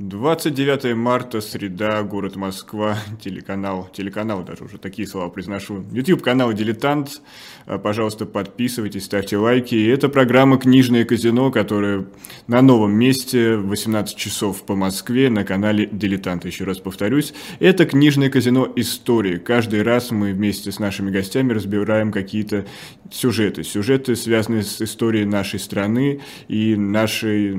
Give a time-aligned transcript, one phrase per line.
[0.00, 7.22] 29 марта, среда, город Москва, телеканал, телеканал даже уже такие слова произношу, YouTube-канал «Дилетант».
[7.66, 9.76] Э, пожалуйста, подписывайтесь, ставьте лайки.
[9.76, 12.06] И это программа «Книжное казино», которая
[12.48, 16.44] на новом месте в 18 часов по Москве на канале «Дилетант».
[16.44, 18.72] Еще раз повторюсь, это «Книжное казино.
[18.74, 19.36] Истории».
[19.36, 22.66] Каждый раз мы вместе с нашими гостями разбираем какие-то
[23.12, 23.62] сюжеты.
[23.62, 27.56] Сюжеты, связанные с историей нашей страны и нашей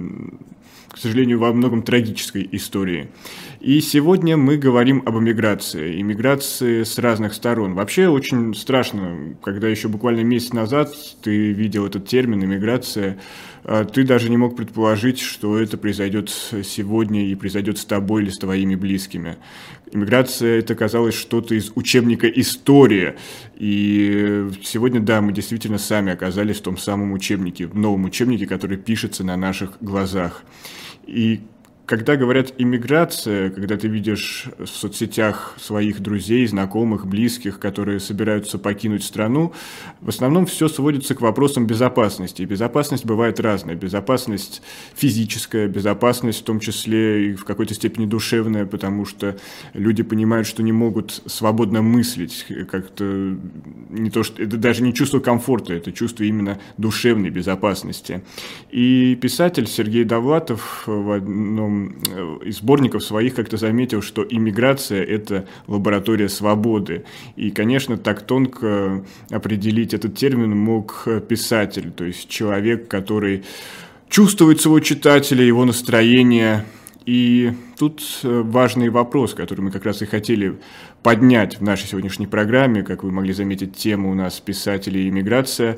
[0.89, 3.09] к сожалению, во многом трагической истории.
[3.59, 5.99] И сегодня мы говорим об эмиграции.
[5.99, 7.73] Эмиграции с разных сторон.
[7.73, 13.17] Вообще очень страшно, когда еще буквально месяц назад ты видел этот термин «эмиграция»,
[13.67, 18.29] а ты даже не мог предположить, что это произойдет сегодня и произойдет с тобой или
[18.29, 19.37] с твоими близкими.
[19.91, 23.15] Иммиграция– это казалось что-то из учебника «История».
[23.55, 28.77] И сегодня, да, мы действительно сами оказались в том самом учебнике, в новом учебнике, который
[28.77, 30.43] пишется на наших глазах.
[31.07, 31.41] И
[31.85, 39.03] когда говорят иммиграция, когда ты видишь в соцсетях своих друзей, знакомых, близких, которые собираются покинуть
[39.03, 39.53] страну,
[40.01, 42.41] в основном все сводится к вопросам безопасности.
[42.41, 43.75] И безопасность бывает разная.
[43.75, 44.63] Безопасность
[44.95, 49.37] физическая, безопасность в том числе и в какой-то степени душевная, потому что
[49.73, 53.37] люди понимают, что не могут свободно мыслить, как-то
[53.89, 58.23] не то, что это даже не чувство комфорта, это чувство именно душевной безопасности.
[58.71, 61.74] И писатель Сергей Довлатов в одном
[62.45, 67.05] из сборников своих как-то заметил, что иммиграция– это лаборатория свободы.
[67.35, 73.43] И, конечно, так тонко определить этот термин мог писатель, то есть человек, который
[74.09, 76.65] чувствует своего читателя, его настроение.
[77.05, 80.57] И тут э, важный вопрос, который мы как раз и хотели
[81.03, 85.77] поднять в нашей сегодняшней программе, как вы могли заметить, тема у нас «Писатели и иммиграция».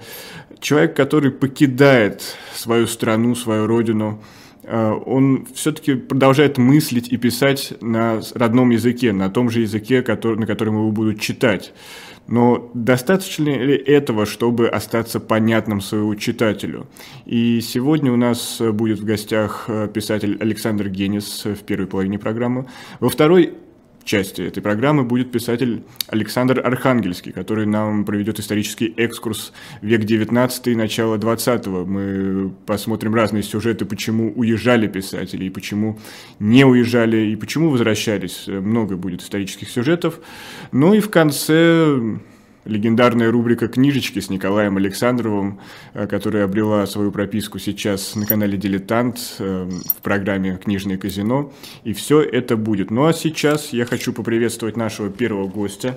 [0.62, 8.22] Человек, который покидает свою страну, свою родину– Э, он все-таки продолжает мыслить и писать на
[8.36, 11.74] родном языке, на том же языке, который, на котором его будут читать.
[12.28, 16.88] Но достаточно ли этого, чтобы остаться понятным своему читателю?
[17.26, 22.66] И сегодня у нас будет в гостях э, писатель Александр Генис в первой половине программы.
[23.00, 23.54] Во второй
[24.08, 30.76] части этой программы будет писатель Александр Архангельский, который нам проведет исторический экскурс век 19 и
[30.76, 31.86] начало 20 -го.
[31.86, 36.00] Мы посмотрим разные сюжеты, почему уезжали писатели, и почему
[36.40, 38.48] не уезжали, и почему возвращались.
[38.48, 40.20] Много будет исторических сюжетов.
[40.72, 42.18] Ну и в конце
[42.68, 45.60] легендарная рубрика «Книжечки» с Николаем Александровым,
[45.94, 51.54] э, которая обрела свою прописку сейчас на канале «Дилетант» э, в программе «Книжное казино».
[51.84, 52.92] И все это будет.
[52.92, 55.96] Ну а сейчас я хочу поприветствовать нашего первого гостя,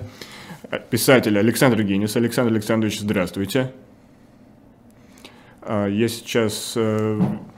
[0.69, 2.15] э, писателя Александра Генис.
[2.15, 3.71] Александр Александрович, здравствуйте.
[5.61, 6.77] А, я сейчас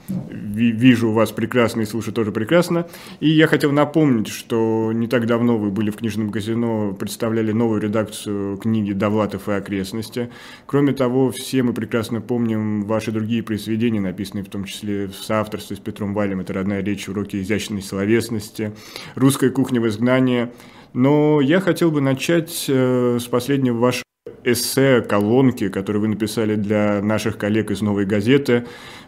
[0.08, 2.86] вижу вас прекрасно и слышу тоже прекрасно.
[3.20, 7.80] И я хотел напомнить, что не так давно вы были в книжном казино, представляли новую
[7.80, 10.30] редакцию книги «Довлатов и окрестности».
[10.66, 15.76] Кроме того, все мы прекрасно помним ваши другие произведения, написанные в том числе в соавторстве
[15.76, 16.40] с Петром Валем.
[16.40, 17.08] Это «Родная речь.
[17.08, 18.72] Уроки изящной словесности»,
[19.14, 20.48] «Русская кухня в изгнании».
[20.92, 24.04] Но я хотел бы начать э, с последнего вашего
[24.44, 28.64] эссе, колонки, которую вы написали для наших коллег из «Новой газеты»,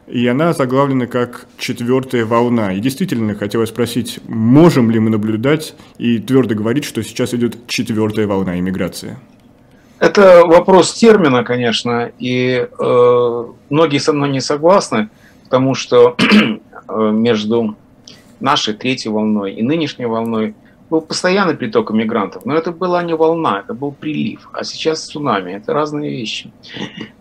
[0.06, 2.72] и она заглавлена как «Четвертая волна».
[2.72, 8.26] И действительно, хотелось спросить, можем ли мы наблюдать и твердо говорить, что сейчас идет четвертая
[8.26, 9.16] волна иммиграции?
[9.98, 15.08] Это вопрос термина, конечно, и э, многие со мной не согласны,
[15.44, 16.16] потому что
[16.88, 17.76] э, между
[18.38, 20.54] нашей третьей волной и нынешней волной
[20.91, 24.48] был постоянный приток иммигрантов, но это была не волна, это был прилив.
[24.52, 26.52] А сейчас цунами, это разные вещи.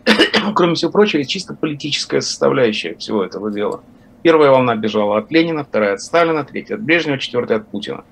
[0.56, 3.84] Кроме всего прочего, есть чисто политическая составляющая всего этого дела.
[4.22, 8.04] Первая волна бежала от Ленина, вторая от Сталина, третья от Брежнева, четвертая от Путина.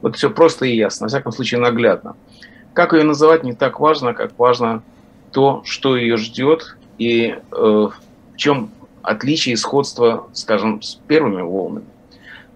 [0.00, 2.16] Вот все просто и ясно, во всяком случае наглядно.
[2.72, 4.82] Как ее называть не так важно, как важно
[5.32, 7.92] то, что ее ждет и э, в
[8.36, 8.70] чем
[9.02, 11.86] отличие и сходство, скажем, с первыми волнами.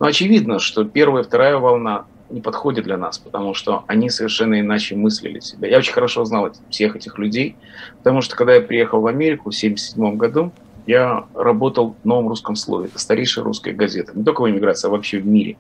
[0.01, 4.61] Но очевидно, что первая и вторая волна не подходят для нас, потому что они совершенно
[4.61, 5.69] иначе мыслили себя.
[5.69, 7.57] Я очень хорошо знал всех этих людей,
[7.99, 10.53] потому что когда я приехал в Америку в 1977 году,
[10.87, 12.89] я работал в «Новом русском слове».
[12.89, 14.13] Это старейшая русская газета.
[14.15, 15.57] Не только в эмиграции, а вообще в мире.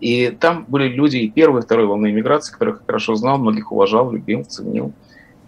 [0.00, 3.72] И там были люди и первой, и второй волны иммиграции, которых я хорошо знал, многих
[3.72, 4.92] уважал, любил, ценил.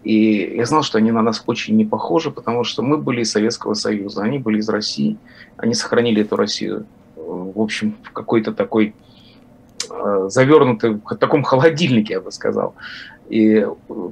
[0.03, 3.31] И я знал, что они на нас очень не похожи, потому что мы были из
[3.31, 5.19] Советского Союза, они были из России.
[5.57, 8.93] Они сохранили эту Россию, в общем, в какой-то такой э,
[10.29, 12.75] завернуты в таком холодильнике, я бы сказал.
[13.29, 13.65] И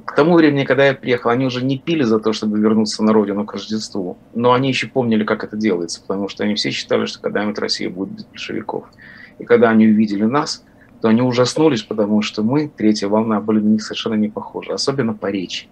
[0.05, 3.11] к тому времени, когда я приехал, они уже не пили за то, чтобы вернуться на
[3.11, 7.05] родину к Рождеству, но они еще помнили, как это делается, потому что они все считали,
[7.05, 8.85] что когда-нибудь Россия будет без большевиков.
[9.37, 10.63] И когда они увидели нас,
[11.01, 15.13] то они ужаснулись, потому что мы, третья волна, были на них совершенно не похожи, особенно
[15.13, 15.67] по речи.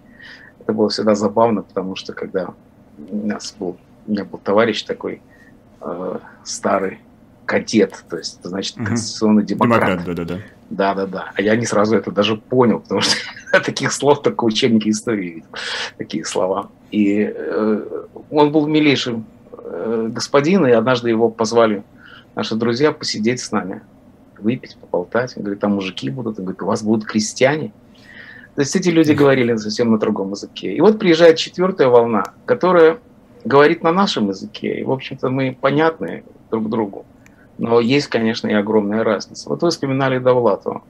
[0.60, 2.54] Это было всегда забавно, потому что когда
[3.10, 5.22] у нас был, у меня был товарищ такой
[5.80, 6.98] э, старый,
[7.48, 9.80] кадет, то есть, это значит, конституционный демократ.
[9.80, 10.38] Демократ, да-да-да.
[10.68, 11.32] Да-да-да.
[11.34, 13.16] А я не сразу это даже понял, потому что
[13.64, 15.46] таких слов только учебники истории видел,
[15.96, 16.68] такие слова.
[16.90, 21.84] И э, он был милейшим э, господин, и однажды его позвали
[22.34, 23.80] наши друзья посидеть с нами,
[24.38, 25.34] выпить, поболтать.
[25.38, 26.38] Он говорит, там мужики будут.
[26.38, 27.72] Он говорит, у вас будут крестьяне.
[28.56, 30.74] То есть эти люди говорили совсем на другом языке.
[30.74, 32.98] И вот приезжает четвертая волна, которая
[33.46, 34.80] говорит на нашем языке.
[34.80, 37.06] И, в общем-то, мы понятны друг другу.
[37.58, 39.48] Но есть, конечно, и огромная разница.
[39.48, 40.82] Вот вы вспоминали Довлатова.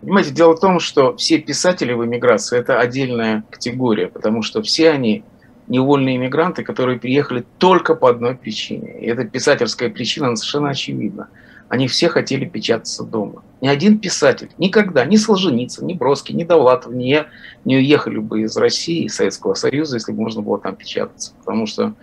[0.00, 4.90] Понимаете, дело в том, что все писатели в эмиграции– это отдельная категория, потому что все
[4.90, 5.24] они
[5.66, 9.00] невольные иммигранты, которые приехали только по одной причине.
[9.00, 11.28] И эта писательская причина совершенно очевидна.
[11.68, 13.42] Они все хотели печататься дома.
[13.62, 17.28] Ни один писатель никогда, ни Солженицын, ни Бродский, ни Довлатов, ни я
[17.64, 21.32] не уехали бы из России, из Советского Союза, если бы можно было там печататься.
[21.38, 21.94] Потому что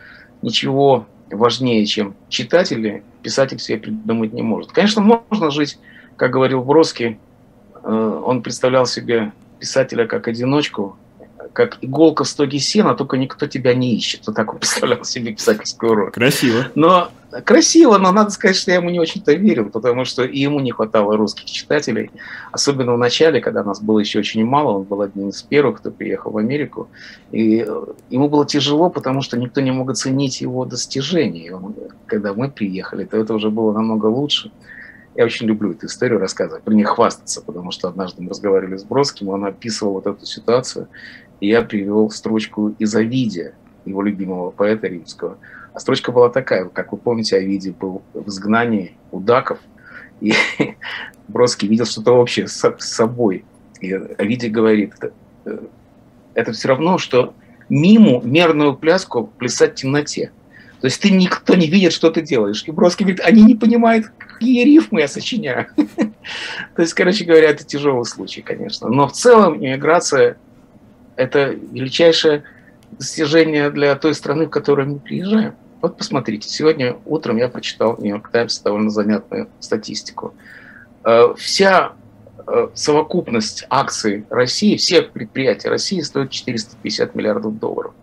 [0.41, 4.71] ничего важнее, чем читатели, писатель себе придумать не может.
[4.71, 5.77] Конечно, можно жить,
[6.15, 7.17] как говорил Бродский,
[7.83, 10.97] э, он представлял себе писателя как одиночку,
[11.53, 14.25] как иголка в стоге сена, только никто тебя не ищет.
[14.27, 16.11] Вот так он представлял себе писательскую роль.
[16.11, 16.67] Красиво.
[16.75, 17.11] Но
[17.45, 20.71] красиво, но надо сказать, что я ему не очень-то верил, потому что и ему не
[20.71, 22.11] хватало русских читателей.
[22.51, 25.91] Особенно в начале, когда нас было еще очень мало, он был одним из первых, кто
[25.91, 26.89] приехал в Америку.
[27.31, 31.55] И э, ему было тяжело, потому что никто не мог оценить его достижения.
[31.55, 31.75] Он,
[32.05, 34.51] когда мы приехали, то это уже было намного лучше.
[35.15, 38.83] Я очень люблю эту историю рассказывать, про нее хвастаться, потому что однажды мы разговаривали с
[38.83, 40.87] Бродским, он описывал вот эту ситуацию,
[41.47, 43.53] я привел строчку из Овидия,
[43.85, 45.37] его любимого поэта римского.
[45.73, 49.59] А строчка была такая, как вы помните, Овидий был в изгнании у даков,
[50.19, 50.33] и
[51.27, 53.43] Бродский видел что-то общее с собой.
[53.79, 55.13] И Овидий говорит, это,
[55.45, 55.59] э,
[56.35, 57.33] это все равно, что
[57.69, 60.31] миму мерную пляску плясать в темноте.
[60.81, 62.63] То есть ты никто не видит, что ты делаешь.
[62.67, 65.67] И Бродский говорит, они не понимают, какие рифмы я сочиняю.
[66.75, 68.89] То есть, короче говоря, это тяжелый случай, конечно.
[68.89, 70.37] Но в целом иммиграция
[71.15, 72.43] это величайшее
[72.91, 75.55] достижение для той страны, в которую мы приезжаем.
[75.81, 80.35] Вот посмотрите, сегодня утром я прочитал в Нью-Йорк Таймс довольно занятную статистику.
[81.03, 81.93] Э, вся
[82.45, 87.93] э, совокупность акций России, всех предприятий России стоит 450 миллиардов долларов.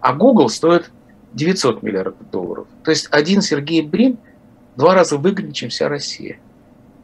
[0.00, 0.90] А Google стоит
[1.32, 2.66] 900 миллиардов долларов.
[2.84, 4.18] То есть один Сергей Брин
[4.76, 6.38] два раза выгоднее, чем вся Россия.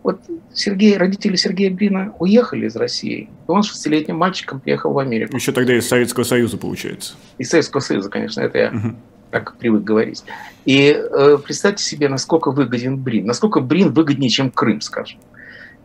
[0.03, 0.21] Вот
[0.53, 3.29] Сергей, родители Сергея Брина уехали из России.
[3.49, 5.37] И он 6-летним мальчиком приехал в Америку.
[5.37, 7.15] Еще тогда из Советского Союза, получается.
[7.39, 8.97] Из Советского Союза, конечно, это я угу.
[9.31, 10.25] так привык говорить.
[10.65, 13.27] И э, представьте себе, насколько выгоден Брин.
[13.27, 15.21] Насколько Брин выгоднее, чем Крым, скажем.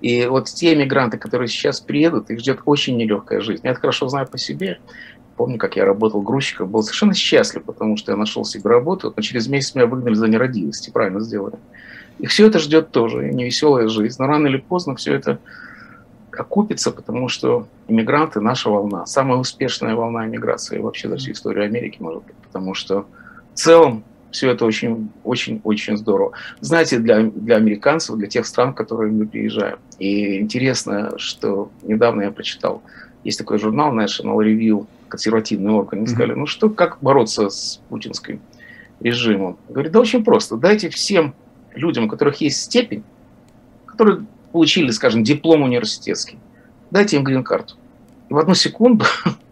[0.01, 3.61] И вот те эмигранты, которые сейчас приедут, их ждет очень нелегкая жизнь.
[3.63, 4.79] Я это хорошо знаю по себе.
[5.35, 9.21] Помню, как я работал грузчиком, был совершенно счастлив, потому что я нашел себе работу, но
[9.21, 11.57] через месяц меня выгнали за нерадивость, и правильно сделали.
[12.19, 14.15] И все это ждет тоже, невеселая жизнь.
[14.19, 15.39] Но рано или поздно все это
[16.31, 19.05] окупится, потому что иммигранты– наша волна.
[19.05, 22.35] Самая успешная волна иммиграции вообще за всю историю Америки, может быть.
[22.35, 23.05] Потому что
[23.53, 26.33] в целом все это очень, очень, очень здорово.
[26.59, 29.77] Знаете, для, для американцев, для тех стран, в которые мы приезжаем.
[29.99, 32.83] И интересно, что недавно я прочитал,
[33.23, 38.41] есть такой журнал National Review, консервативный орган, они сказали, ну что, как бороться с путинским
[38.99, 39.57] режимом?
[39.69, 41.33] Говорит, да очень просто, дайте всем
[41.77, 43.03] людям, у которых есть степень,
[43.85, 46.37] которые получили, скажем, диплом университетский,
[46.91, 47.75] дайте им грин-карту.
[48.29, 49.05] И в одну секунду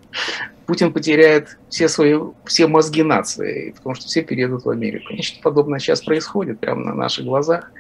[0.66, 5.14] Путин потеряет все свои, все мозги нации, потому что все переедут в Америку.
[5.14, 7.72] Нечто подобное сейчас происходит прямо на наших глазах.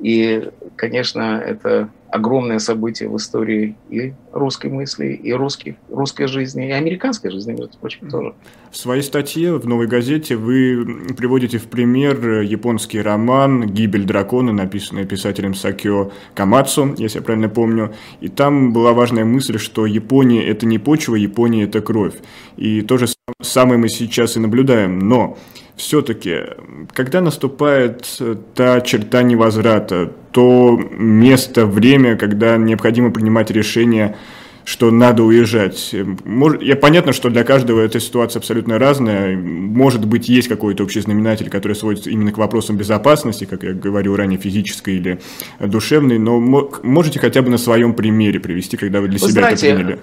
[0.00, 6.70] И, конечно, это огромное событие в истории и русской мысли, и русских, русской жизни, и
[6.70, 8.34] американской жизни, между прочим, тоже.
[8.70, 15.04] В своей статье в «Новой газете» вы приводите в пример японский роман «Гибель дракона», написанный
[15.04, 17.94] писателем Сакио Камацу, если я правильно помню.
[18.20, 22.14] И там была важная мысль, что Япония– это не почва, Япония– это кровь.
[22.56, 23.06] И то же
[23.42, 24.98] самое мы сейчас и наблюдаем.
[24.98, 25.36] Но
[25.78, 26.40] все-таки,
[26.92, 28.20] когда наступает
[28.54, 34.16] та черта невозврата, то место, время, когда необходимо принимать решение,
[34.64, 35.94] что надо уезжать.
[36.60, 39.34] Я понятно, что для каждого эта ситуация абсолютно разная.
[39.34, 44.14] Может быть, есть какой-то общий знаменатель, который сводится именно к вопросам безопасности, как я говорил
[44.14, 45.20] ранее, физической или
[45.58, 46.38] душевной, но
[46.82, 49.98] можете хотя бы на своем примере привести, когда вы для вы себя знаете, это приняли?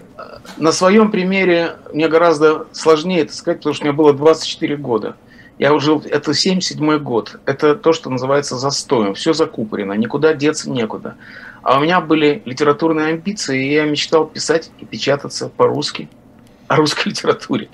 [0.57, 5.15] На своем примере мне гораздо сложнее это сказать, потому что у меня было 24 года.
[5.57, 11.15] Я уже, это 77 год, это то, что называется застоем, все закупорено, никуда деться некуда.
[11.63, 16.09] А у меня были литературные амбиции, и я мечтал писать и печататься по-русски,
[16.67, 17.69] о русской литературе.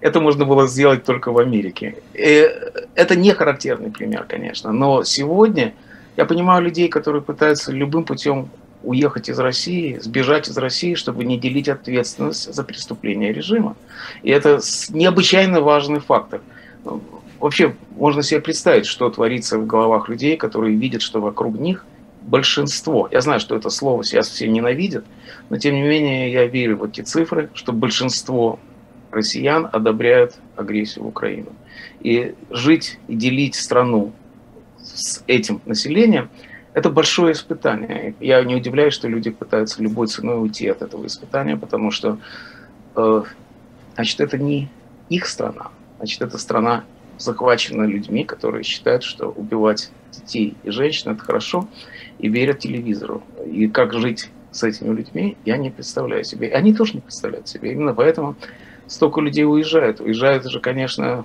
[0.00, 1.96] Это можно было сделать только в Америке.
[2.12, 2.50] И
[2.94, 5.74] это не характерный пример, конечно, но сегодня
[6.16, 8.50] я понимаю людей, которые пытаются любым путем
[8.82, 13.76] уехать из России, сбежать из России, чтобы не делить ответственность за преступление режима.
[14.22, 14.60] И это
[14.90, 16.40] необычайно важный фактор
[17.42, 21.84] вообще можно себе представить, что творится в головах людей, которые видят, что вокруг них
[22.22, 23.08] большинство.
[23.10, 25.04] Я знаю, что это слово сейчас все ненавидят,
[25.50, 28.60] но тем не менее я верю в эти цифры, что большинство
[29.10, 31.52] россиян одобряют агрессию в Украину.
[32.00, 34.12] И жить и делить страну
[34.80, 36.30] с этим населением–
[36.74, 38.14] это большое испытание.
[38.20, 42.18] Я не удивляюсь, что люди пытаются любой ценой уйти от этого испытания, потому что,
[42.96, 43.22] э,
[43.94, 44.68] значит, это не
[45.10, 46.84] их страна, значит, это страна
[47.18, 51.68] захвачена людьми, которые считают, что убивать детей и женщин это хорошо,
[52.18, 53.22] и верят телевизору.
[53.46, 56.52] И как жить с этими людьми, я не представляю себе.
[56.52, 57.72] Они тоже не представляют себе.
[57.72, 58.36] Именно поэтому
[58.86, 60.00] столько людей уезжают.
[60.00, 61.24] Уезжают же, конечно,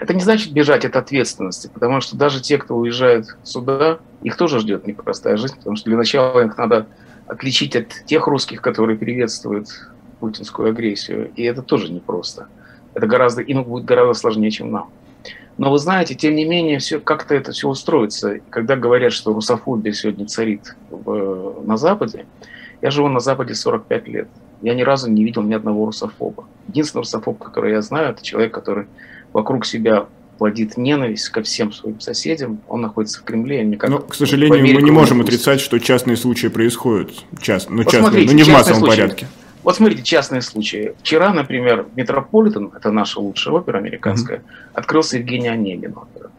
[0.00, 4.60] это не значит бежать от ответственности, потому что даже те, кто уезжает сюда, их тоже
[4.60, 6.86] ждет непростая жизнь, потому что для начала их надо
[7.26, 9.68] отличить от тех русских, которые приветствуют
[10.20, 12.48] путинскую агрессию, и это тоже непросто.
[12.96, 14.88] Это гораздо, им будет гораздо сложнее, чем нам.
[15.58, 18.40] Но вы знаете, тем не менее, все, как-то это все устроится.
[18.48, 22.24] Когда говорят, что русофобия сегодня царит в, на Западе,
[22.80, 24.28] я живу на Западе 45 лет.
[24.62, 26.46] Я ни разу не видел ни одного русофоба.
[26.68, 28.86] Единственный русофоб, который я знаю, это человек, который
[29.34, 30.06] вокруг себя
[30.38, 32.60] плодит ненависть ко всем своим соседям.
[32.66, 33.62] Он находится в Кремле.
[33.62, 37.10] Никак, Но, к сожалению, мы не можем отрицать, что частные случаи происходят.
[37.42, 38.96] Част, ну, частные, но не в массовом случаи.
[38.96, 39.26] порядке.
[39.66, 40.94] Вот смотрите, частные случаи.
[41.00, 44.70] Вчера, например, Метрополитен, это наша лучшая опера американская, mm-hmm.
[44.74, 46.30] открылся Евгений Онегин опера.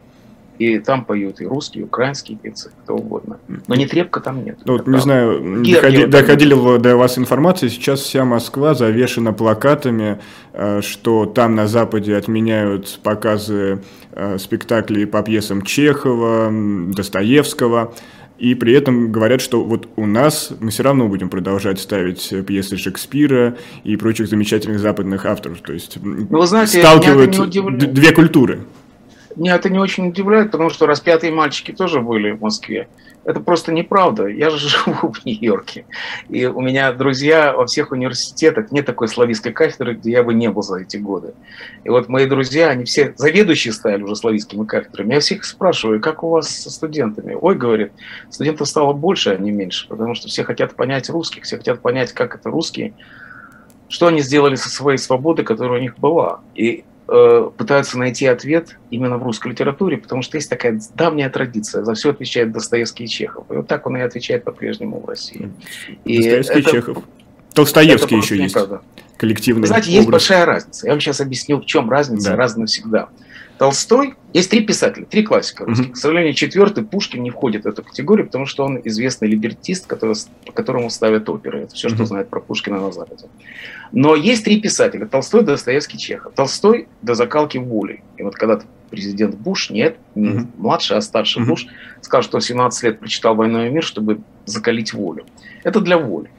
[0.59, 3.37] И там поют и русские, и украинские певцы, кто угодно.
[3.67, 4.59] Но не трепка там нет.
[4.63, 10.19] Ну, вот, не знаю, доходи, доходила до вас информация, сейчас вся Москва завешена плакатами,
[10.53, 13.81] э, что там на Западе отменяют показы
[14.13, 16.49] э, спектаклей по пьесам Чехова,
[16.93, 17.93] Достоевского.
[18.37, 22.77] И при этом говорят, что вот у нас мы все равно будем продолжать ставить пьесы
[22.77, 25.61] Шекспира и прочих замечательных западных авторов.
[25.61, 28.59] То есть ну, вы знаете, сталкивают две культуры.
[29.37, 32.87] Меня это не очень удивляет, потому что распятые мальчики тоже были в Москве.
[33.23, 34.25] Это просто неправда.
[34.25, 35.85] Я же живу в Нью-Йорке.
[36.27, 38.71] И у меня друзья во всех университетах.
[38.71, 41.35] Нет такой славистской кафедры, где я бы не был за эти годы.
[41.83, 45.13] И вот мои друзья, они все заведующие стали уже славистскими кафедрами.
[45.13, 47.37] Я всех спрашиваю, как у вас со студентами?
[47.39, 47.91] Ой, говорит,
[48.31, 49.87] студентов стало больше, а не меньше.
[49.87, 52.93] Потому что все хотят понять русских, все хотят понять, как это русские
[53.89, 56.41] что они сделали со своей свободой, которая у них была.
[56.55, 61.83] И пытаются найти ответ именно в русской литературе, потому что есть такая давняя традиция.
[61.83, 63.45] За все отвечает Достоевский и Чехов.
[63.49, 65.51] И вот так он и отвечает по-прежнему в России.
[66.03, 67.03] И Достоевский это, и Чехов.
[67.53, 68.55] Толстоевский это еще есть.
[68.55, 68.81] Неправда.
[69.17, 69.97] Коллективный знаете, образ.
[69.97, 70.85] есть большая разница.
[70.85, 72.35] Я вам сейчас объясню, в чем разница, да.
[72.35, 73.09] раз навсегда.
[73.57, 75.87] Толстой, есть три писателя, три классика русских.
[75.87, 75.93] Mm-hmm.
[75.93, 80.15] К сожалению, четвертый Пушкин не входит в эту категорию, потому что он известный либертист, который,
[80.45, 81.61] по которому ставят оперы.
[81.63, 81.95] Это все, mm-hmm.
[81.95, 83.25] что знает про Пушкина на Западе.
[83.91, 85.07] Но есть три писателя.
[85.07, 86.33] Толстой, Достоевский, Чехов.
[86.35, 88.03] Толстой до закалки воли.
[88.17, 88.61] И вот когда
[88.91, 90.47] президент Буш, нет, не mm-hmm.
[90.57, 91.47] младший, а старший mm-hmm.
[91.47, 91.67] Буш,
[92.01, 95.25] сказал, что он 17 лет прочитал «Войну и мир», чтобы закалить волю.
[95.63, 96.29] Это для воли.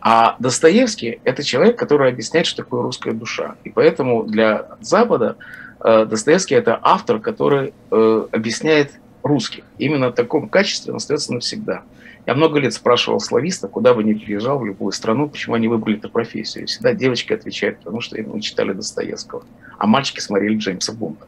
[0.00, 3.54] А Достоевский– это человек, который объясняет, что такое русская душа.
[3.64, 5.36] И поэтому для Запада
[5.84, 9.64] Достоевский– это автор, который э, объясняет русских.
[9.78, 11.82] Именно в таком качестве он остается навсегда.
[12.26, 15.98] Я много лет спрашивал слависта, куда бы ни приезжал, в любую страну, почему они выбрали
[15.98, 16.64] эту профессию.
[16.64, 19.44] И всегда девочки отвечают, потому что мы читали Достоевского,
[19.78, 21.26] а мальчики смотрели Джеймса Бонда.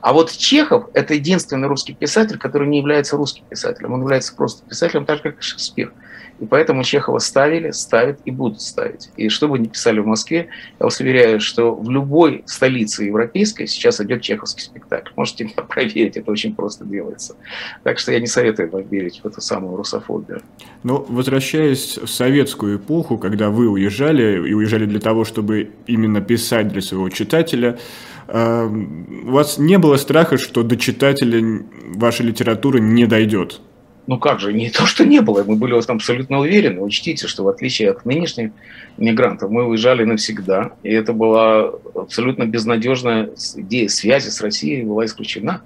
[0.00, 3.92] А вот Чехов– это единственный русский писатель, который не является русским писателем.
[3.92, 5.92] Он является просто писателем, так же, как и Шекспир.
[6.38, 9.10] И поэтому Чехова ставили, ставят и будут ставить.
[9.16, 10.48] И что бы ни писали в Москве,
[10.78, 15.10] я вас уверяю, что в любой столице европейской сейчас идет чеховский спектакль.
[15.16, 17.36] Можете меня проверить, это очень просто делается.
[17.84, 20.42] Так что я не советую вам верить в эту самую русофобию.
[20.82, 26.68] Но возвращаясь в советскую эпоху, когда вы уезжали, и уезжали для того, чтобы именно писать
[26.68, 27.78] для своего читателя,
[28.28, 31.64] у вас не было страха, что до читателя
[31.94, 33.60] ваша литература не дойдет?
[34.06, 36.80] Ну как же, не то, что не было, мы были абсолютно уверены.
[36.80, 38.52] Учтите, что в отличие от нынешних
[38.98, 45.62] мигрантов, мы уезжали навсегда, и это была абсолютно безнадежная идея связи с Россией была исключена.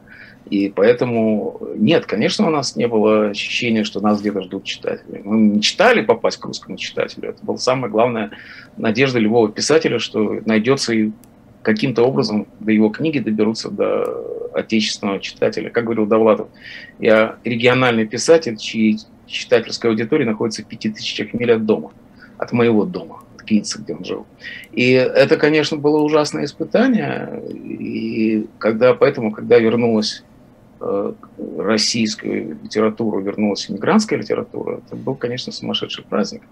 [0.49, 5.21] И поэтому нет, конечно, у нас не было ощущения, что нас где-то ждут читатели.
[5.23, 7.29] Мы мечтали попасть к русскому читателю.
[7.29, 8.31] Это была самая главная
[8.76, 11.11] надежда любого писателя, что найдется и
[11.62, 15.71] каким-то образом до его книги доберутся до отечественного читателя.
[15.71, 16.49] Как говорил Довлатов,
[16.99, 21.93] я региональный писатель, чьи читательская аудитория находится в пяти тысячах миль от дома,
[22.38, 24.26] от моего дома, от Квинса, где он жил.
[24.73, 27.43] И это, конечно, было ужасное испытание.
[27.52, 30.25] И когда, поэтому, когда вернулась
[30.81, 31.12] э,
[31.59, 36.43] российскую литературу, вернулась иммигрантская литература, это был, конечно, сумасшедший праздник.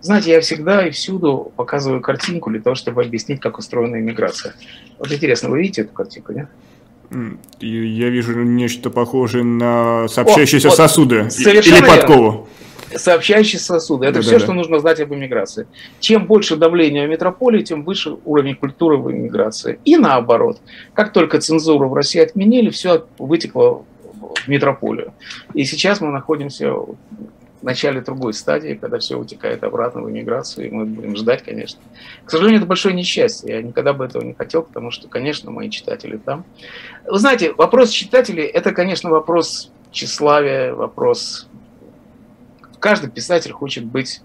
[0.00, 4.54] Знаете, я всегда и всюду показываю картинку для того, чтобы объяснить, как устроена иммиграция.
[4.98, 6.48] Вот интересно, вы видите эту картинку, нет?
[7.60, 12.48] Я вижу нечто похожее на сообщающиеся О, вот, сосуды или подкову.
[12.94, 14.06] Сообщающие сосуды.
[14.06, 14.54] Это да, все, да, что да.
[14.54, 15.66] нужно знать об иммиграции.
[16.00, 19.78] Чем больше давления в метрополии, тем выше уровень культуры в иммиграции.
[19.84, 20.60] И наоборот.
[20.94, 23.84] Как только цензуру в России отменили, все вытекло
[24.44, 25.12] в метрополию.
[25.52, 26.74] И сейчас мы находимся
[27.66, 31.80] начале другой стадии, когда все утекает обратно в иммиграцию, и мы будем ждать, конечно.
[32.24, 33.56] К сожалению, это большое несчастье.
[33.56, 36.44] Я никогда бы этого не хотел, потому что, конечно, мои читатели там.
[37.04, 41.48] Вы знаете, вопрос читателей– это, конечно, вопрос тщеславия, вопрос...
[42.78, 44.22] Каждый писатель хочет быть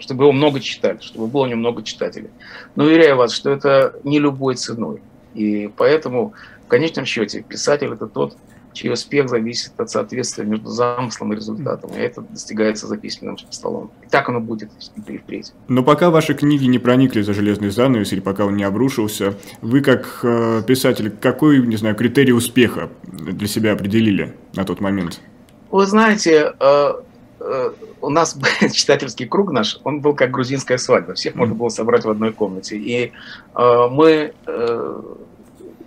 [0.00, 2.30] чтобы его много читали, чтобы было у него много читателей.
[2.76, 5.02] Но уверяю вас, что это не любой ценой.
[5.34, 8.36] И поэтому, в конечном счете, писатель– это тот,
[8.78, 11.90] чей успех зависит от соответствия между замыслом и результатом.
[11.94, 13.90] И это достигается за письменным столом.
[14.04, 14.70] И так оно будет
[15.06, 15.52] и впредь.
[15.66, 19.80] Но пока ваши книги не проникли за железный занавес, или пока он не обрушился, вы
[19.80, 25.20] как э, писатель, какой, не знаю, критерий успеха для себя определили на тот момент?
[25.72, 26.92] Вы знаете, э,
[27.40, 27.70] э,
[28.00, 28.38] у нас
[28.72, 31.14] читательский круг наш, он был как грузинская свадьба.
[31.14, 32.76] Всех можно было собрать в одной комнате.
[32.76, 33.12] И
[33.54, 34.32] мы...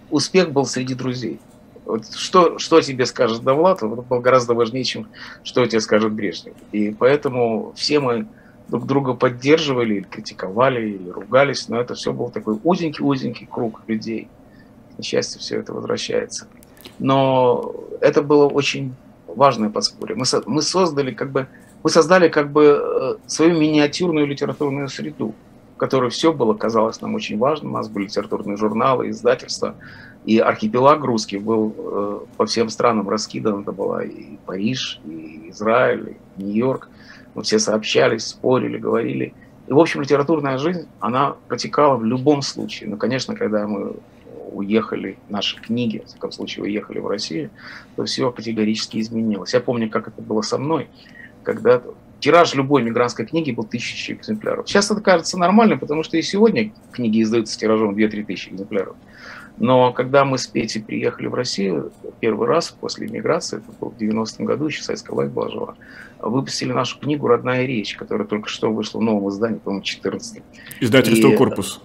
[0.10, 1.39] Успех был среди друзей.
[1.86, 5.08] Вот что, что тебе скажет Довлатов, это было гораздо важнее, чем
[5.44, 6.54] что тебе скажет Брежнев.
[6.72, 8.28] И поэтому все мы
[8.68, 14.30] друг друга поддерживали, или критиковали, или ругались, но это все был такой узенький-узенький круг людей.
[14.96, 16.48] К несчастью, все это возвращается.
[16.98, 18.96] Но это было очень
[19.28, 20.16] важное подспорье.
[20.16, 21.48] Мы, мы создали как бы,
[21.84, 25.34] мы создали как бы э, свою миниатюрную литературную среду,
[25.76, 27.74] в которой все было, казалось нам очень важным.
[27.74, 29.76] У нас были литературные журналы, издательства,
[30.25, 33.62] и архипелаг русский был э, по всем странам раскидан.
[33.62, 36.89] Это была и Париж, и Израиль, и Нью-Йорк.
[37.34, 39.34] Мы все сообщались, спорили, говорили.
[39.67, 42.89] И, в общем, литературная жизнь, она протекала в любом случае.
[42.89, 43.95] Но, конечно, когда мы
[44.51, 47.49] уехали, наши книги, в таком случае, уехали в Россию,
[47.95, 49.53] то все категорически изменилось.
[49.53, 50.88] Я помню, как это было со мной,
[51.43, 51.81] когда
[52.19, 54.67] тираж любой мигрантской книги был тысячи экземпляров.
[54.69, 58.95] Сейчас это кажется нормальным, потому что и сегодня книги издаются тиражом 2-3 тысячи экземпляров.
[59.62, 63.97] Но когда мы с Петей приехали в Россию первый раз после иммиграции, это был в
[64.02, 65.76] 90-м году, еще советская власть была жива,
[66.17, 70.41] выпустили нашу книгу «Родная речь», которая только что вышла в новом издании, по-моему, 14
[70.80, 71.80] Издательство И, «Корпус».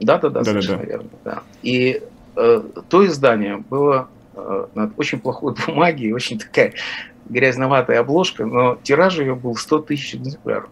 [0.00, 0.88] Да-да-да, совершенно да, да.
[0.88, 1.08] верно.
[1.22, 1.42] Да.
[1.62, 2.02] И
[2.34, 6.72] э, то издание было э, на очень плохой бумаге, очень такая
[7.28, 10.70] грязноватая обложка, но тираж ее был 100 тысяч экземпляров.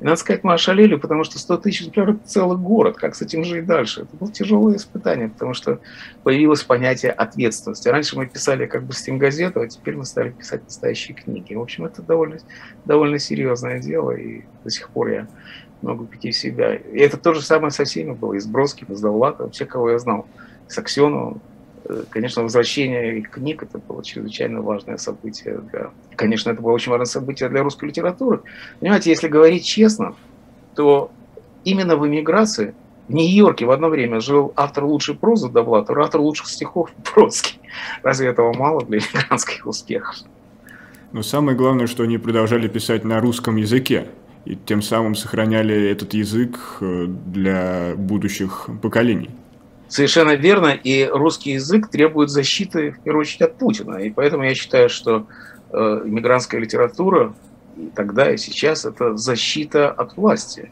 [0.00, 2.96] И надо сказать, мы ошалели, потому что 100 тысяч экземпляров– это целый город.
[2.96, 4.02] Как с этим жить дальше?
[4.02, 5.80] Это было тяжелое испытание, потому что
[6.22, 7.88] появилось понятие ответственности.
[7.88, 11.54] Раньше мы писали как бы стенгазету, а теперь мы стали писать настоящие книги.
[11.54, 12.38] В общем, это довольно,
[12.84, 15.28] довольно серьезное дело, и до сих пор я
[15.80, 16.74] могу пойти в себя.
[16.74, 19.64] И это то же самое со всеми было, и с Бродским, и с Довлатовым, все,
[19.64, 20.26] кого я знал,
[20.68, 21.40] с Аксеновым,
[22.10, 25.60] конечно, возвращение книг это было чрезвычайно важное событие.
[25.72, 25.90] Для...
[26.14, 28.40] Конечно, это было очень важное событие для русской литературы.
[28.80, 30.14] Понимаете, если говорить честно,
[30.74, 31.10] то
[31.64, 32.74] именно в эмиграции
[33.08, 37.60] в Нью-Йорке в одно время жил автор лучшей прозы Довлатов, автор лучших стихов Бродский.
[38.02, 40.16] Разве этого мало для эмигрантских успехов?
[41.12, 44.08] Но самое главное, что они продолжали писать на русском языке
[44.44, 49.30] и тем самым сохраняли этот язык э, для будущих поколений.
[49.88, 53.98] Совершенно верно, и русский язык требует защиты, в первую очередь, от Путина.
[53.98, 55.26] И поэтому я считаю, что
[55.70, 57.34] э, иммигрантская литература
[57.94, 60.70] тогда, и сейчас– это защита от власти.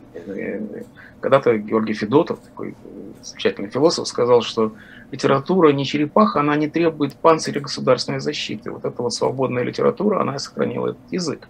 [1.20, 2.74] Когда-то Георгий Федотов, такой
[3.22, 4.72] замечательный философ, сказал, что
[5.10, 8.70] литература не черепаха, она не требует панциря государственной защиты.
[8.70, 11.48] Вот эта вот свободная литература, она сохранила этот язык.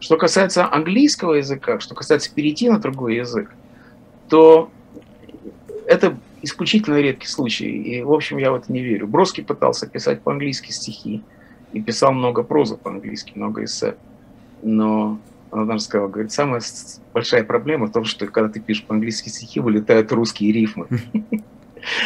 [0.00, 3.50] Что касается английского языка, что касается перейти на другой язык,
[4.28, 4.70] то
[5.86, 7.70] это исключительно редкий случай.
[7.70, 9.06] И, в общем, я в это не верю.
[9.06, 11.22] Броский пытался писать по-английски стихи.
[11.72, 13.96] и писал много прозы по-английски, много эссе.
[14.62, 15.18] Но
[15.50, 16.60] она даже сказала, говорит, самая
[17.12, 20.86] большая проблема в том, что когда ты пишешь по-английски стихи, вылетают русские рифмы.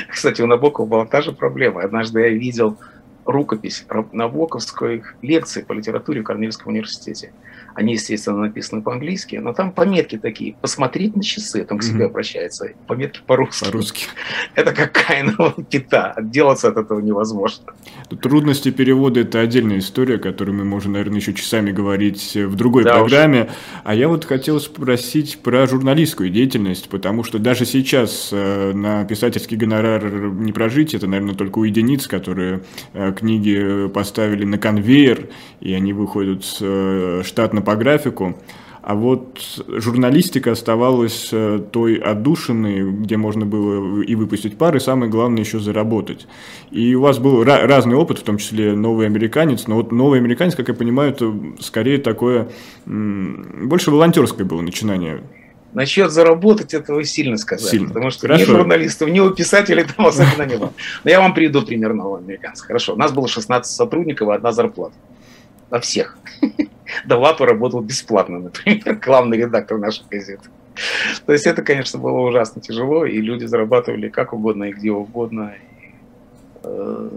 [0.08, 1.82] Кстати, у Набокова была та же проблема.
[1.82, 2.78] Однажды я видел
[3.24, 7.32] рукопись Набоковской лекции по литературе в Корнельском университете.
[7.76, 10.54] Они, естественно, написаны по-английски, но там пометки такие.
[10.62, 12.08] Посмотреть на часы, там к себе mm-hmm.
[12.08, 12.68] обращается.
[12.86, 13.64] Пометки по-русски.
[13.66, 14.06] По-русски.
[14.54, 16.12] Это как каинового кита.
[16.12, 17.74] Отделаться от этого невозможно.
[18.22, 22.84] Трудности перевода– это отдельная история, о которой мы можем, наверное, еще часами говорить в другой
[22.84, 23.42] да программе.
[23.42, 23.48] Уж.
[23.84, 29.56] А я вот хотел спросить про журналистскую деятельность, потому что даже сейчас э, на писательский
[29.56, 32.62] гонорар не прожить, это, наверное, только у единиц, которые
[32.94, 35.28] э, книги поставили на конвейер,
[35.60, 38.36] и они выходят э, штатно по графику.
[38.82, 45.10] А вот журналистика оставалась э, той отдушиной, где можно было и выпустить пары, и самое
[45.10, 46.28] главное еще заработать.
[46.70, 50.54] И у вас был разный опыт, в том числе «Новый американец», но вот «Новый американец»,
[50.54, 52.48] как я понимаю, это скорее такое,
[52.86, 55.24] больше волонтерское было начинание.
[55.72, 57.88] Насчет заработать этого сильно сказать, сильно.
[57.88, 58.44] потому что Хорошо.
[58.44, 60.72] ни журналистов, ни у писателей там особенно не было.
[61.02, 62.64] Но я вам приведу пример нового американца.
[62.64, 64.94] Хорошо, у нас было 16 сотрудников и одна зарплата.
[65.72, 66.16] На всех.
[67.04, 70.48] Довлату работал бесплатно, например, главный редактор нашей газеты.
[71.24, 75.54] То есть это, конечно, было ужасно тяжело, и люди зарабатывали как угодно и где угодно.
[75.54, 75.94] И,
[76.64, 77.08] э,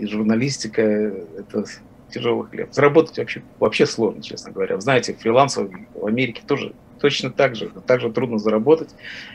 [0.00, 0.82] и журналистика–
[1.38, 1.64] это
[2.10, 2.72] тяжелый хлеб.
[2.72, 4.80] Заработать вообще, вообще сложно, честно говоря.
[4.80, 7.70] Знаете, фрилансов в Америке тоже точно так же.
[7.86, 8.90] Так же трудно заработать,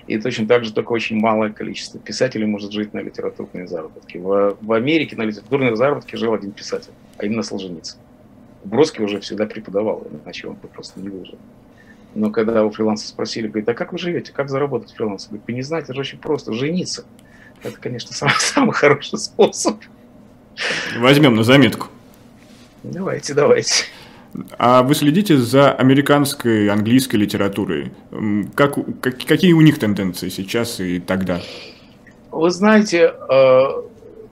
[0.08, 4.18] и точно так же только очень малое количество писателей может жить на литературные заработки.
[4.18, 8.00] В, в Америке на литературные заработки жил один писатель, а именно Солженицын.
[8.64, 11.38] Броский уже всегда преподавал, иначе он бы просто не выжил.
[12.16, 15.28] Но когда у фриланса спросили, говорит, а как вы живете, как заработать фриланс?
[15.28, 17.06] Говорит, вы не знаете, это же очень просто, жениться.
[17.64, 19.78] Это, конечно, самый, самый хороший способ.
[20.98, 21.88] Возьмем на заметку.
[22.84, 23.86] Давайте, давайте.
[24.58, 27.92] А вы следите за американской, английской литературой?
[28.56, 31.42] Как, как, какие у них тенденции сейчас и тогда?
[32.32, 33.68] Вы знаете, э,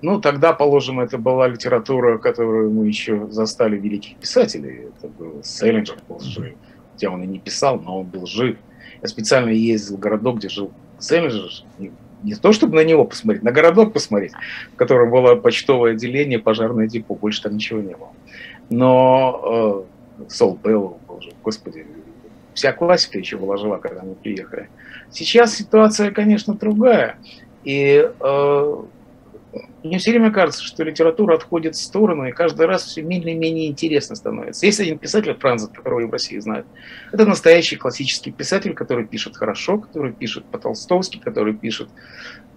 [0.02, 4.88] ну, тогда, положим, это была литература, которую мы еще застали великих писателей.
[4.98, 6.56] Это был Селлинджер, был жив.
[6.94, 8.58] Хотя он и не писал, но он был жив.
[9.02, 11.52] Я специально ездил в городок, где жил Селлинджер.
[12.24, 14.34] Не, то, чтобы на него посмотреть, на городок посмотреть,
[14.74, 17.16] в котором было почтовое отделение, пожарное депо.
[17.16, 18.12] Больше там ничего не было.
[18.70, 19.86] Но
[20.30, 21.34] э, Белл был жив.
[21.44, 21.86] Господи,
[22.54, 24.70] вся классика еще была жива, когда мы приехали.
[25.12, 27.18] Сейчас ситуация, конечно, другая.
[27.64, 28.76] И э,
[29.84, 33.38] мне все время кажется, что литература отходит в сторону, и каждый раз все менее и
[33.38, 34.66] менее интересно становится.
[34.66, 36.68] Есть один писатель, Францет, которого и в России знают.
[37.12, 41.90] Это настоящий классический писатель, который пишет хорошо, который пишет по-толстовски, который пишет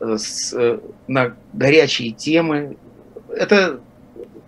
[0.01, 0.79] э, с, э,
[1.09, 2.77] на горячие темы.
[3.29, 3.81] Это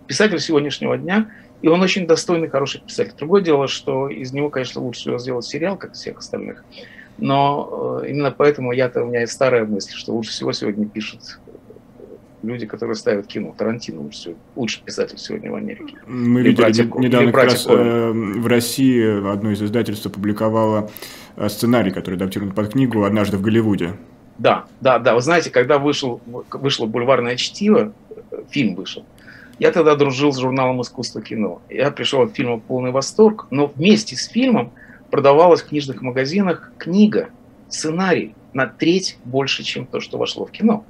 [0.07, 1.29] писатель сегодняшнего дня,
[1.61, 3.13] и он очень достойный, хороший писатель.
[3.17, 6.63] Другое дело, что из него, конечно, лучше всего сделать сериал, как всех остальных.
[7.17, 11.39] Но э, именно поэтому я-то, у меня есть старая мысль, что лучше всего сегодня пишет
[12.47, 13.53] люди, которые ставят кино.
[13.57, 15.95] Тарантино лучше, лучший писатель сегодня в Америке.
[16.07, 20.89] Мы или видели братья, недавно как раз э, в России одно из издательств опубликовало
[21.35, 23.93] э, сценарий, который адаптирован под книгу «Однажды в Голливуде».
[24.37, 25.15] Да, да, да.
[25.15, 29.05] Вы знаете, когда вышел, вышло «Бульварное чтиво», э, фильм вышел,
[29.59, 31.61] я тогда дружил с журналом «Искусство кино».
[31.69, 34.71] Я пришел от фильма полный восторг, но вместе с фильмом
[35.09, 37.29] продавалась в книжных магазинах книга,
[37.67, 40.85] сценарий на треть больше, чем то, что вошло в кино.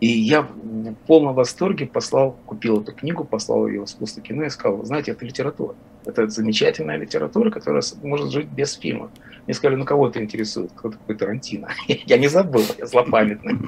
[0.00, 4.50] И я в полном восторге послал, купил эту книгу, послал ее в искусство кино и
[4.50, 5.74] сказал, знаете, это литература.
[6.04, 9.10] Это замечательная литература, которая может жить без фильма.
[9.46, 10.70] Мне сказали, ну кого это интересует?
[10.74, 11.68] Кто такой Тарантино?
[11.88, 13.58] Я не забыл, я злопамятный.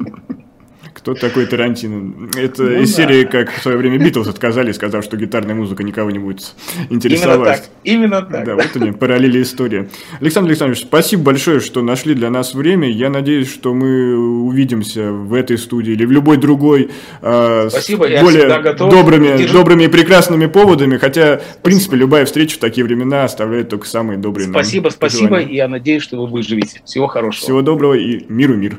[0.95, 2.29] Кто такой Тарантино?
[2.37, 3.03] Это ну, из да.
[3.03, 6.55] серии, как в свое время Битлз отказались, сказав, что гитарная музыка никого не будет
[6.91, 7.71] интересовать.
[7.85, 8.23] Именно так.
[8.23, 8.45] Именно так.
[8.45, 9.89] Да, вот они, параллели истории.
[10.21, 12.91] Александр Александрович, спасибо большое, что нашли для нас время.
[12.91, 16.91] Я надеюсь, что мы увидимся в этой студии или в любой другой
[17.23, 18.91] э, спасибо, с более готов.
[18.91, 20.97] добрыми, добрыми и прекрасными поводами.
[20.97, 21.59] Хотя, спасибо.
[21.59, 25.41] в принципе, любая встреча в такие времена оставляет только самые добрые Спасибо, спасибо.
[25.41, 26.83] И я надеюсь, что вы выживете.
[26.85, 27.45] Всего хорошего.
[27.45, 28.79] Всего доброго и миру мир.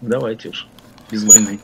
[0.00, 0.66] Давайте уж
[1.10, 1.58] без войны.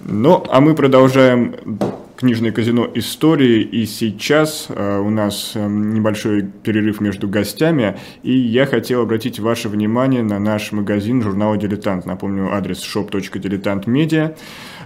[0.00, 1.78] Ну, а мы продолжаем
[2.16, 8.66] книжное казино истории, и сейчас э, у нас э, небольшой перерыв между гостями, и я
[8.66, 12.06] хотел обратить ваше внимание на наш магазин журнала «Дилетант».
[12.06, 14.36] Напомню, адрес shop.diletantmedia.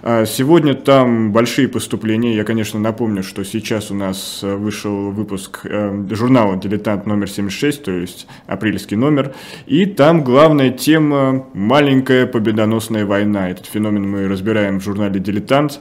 [0.01, 2.35] А, сегодня там большие поступления.
[2.35, 7.83] Я, конечно, напомню, что сейчас у нас э, вышел выпуск э, журнала «Дилетант» номер 76,
[7.83, 9.33] то есть апрельский номер.
[9.65, 13.49] И там главная тема– маленькая победоносная война.
[13.49, 15.79] Этот феномен мы разбираем в журнале «Дилетант».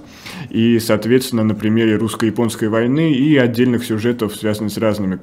[0.50, 5.18] И, соответственно, на примере русско-японской войны и отдельных сюжетов, связанных с разными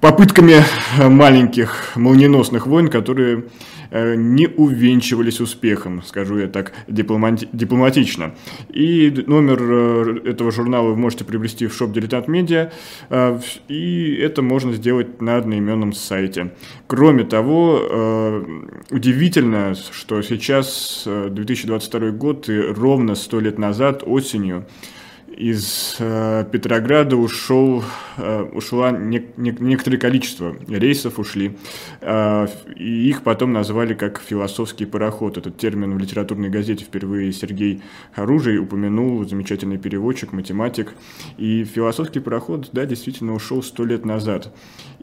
[0.00, 0.64] попытками
[0.98, 3.44] маленьких молниеносных войн, которые
[3.90, 8.34] Э, не увенчивались успехом, скажу я так дипломати- дипломатично.
[8.68, 12.70] И номер э, этого журнала вы можете приобрести в шоп Дилетант Медиа,
[13.10, 16.52] э, и это можно сделать на одноименном сайте.
[16.86, 18.44] Кроме того,
[18.90, 24.66] удивительно, что сейчас 2022 год и ровно сто лет назад, осенью,
[25.36, 27.84] из э, Петрограда ушел,
[28.16, 31.56] э, ушло не, не, некоторое количество рейсов ушли,
[32.00, 35.38] э, и их потом назвали как философский пароход.
[35.38, 37.82] Этот термин в литературной газете впервые Сергей
[38.14, 40.94] Оружий упомянул, замечательный переводчик, математик.
[41.38, 44.52] И философский пароход, да, действительно ушел сто лет назад.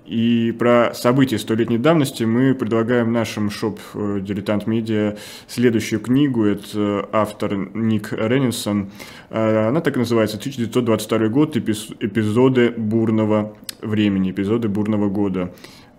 [0.08, 5.18] И про события столетней давности мы предлагаем нашим шоп э, «Дилетант Медиа»
[5.48, 6.46] следующую книгу.
[6.46, 8.90] Это автор Ник Реннисон.
[9.30, 11.58] Э, она так и называется «1922 год.
[11.58, 15.54] Эпизоды бурного времени, эпизоды бурного года».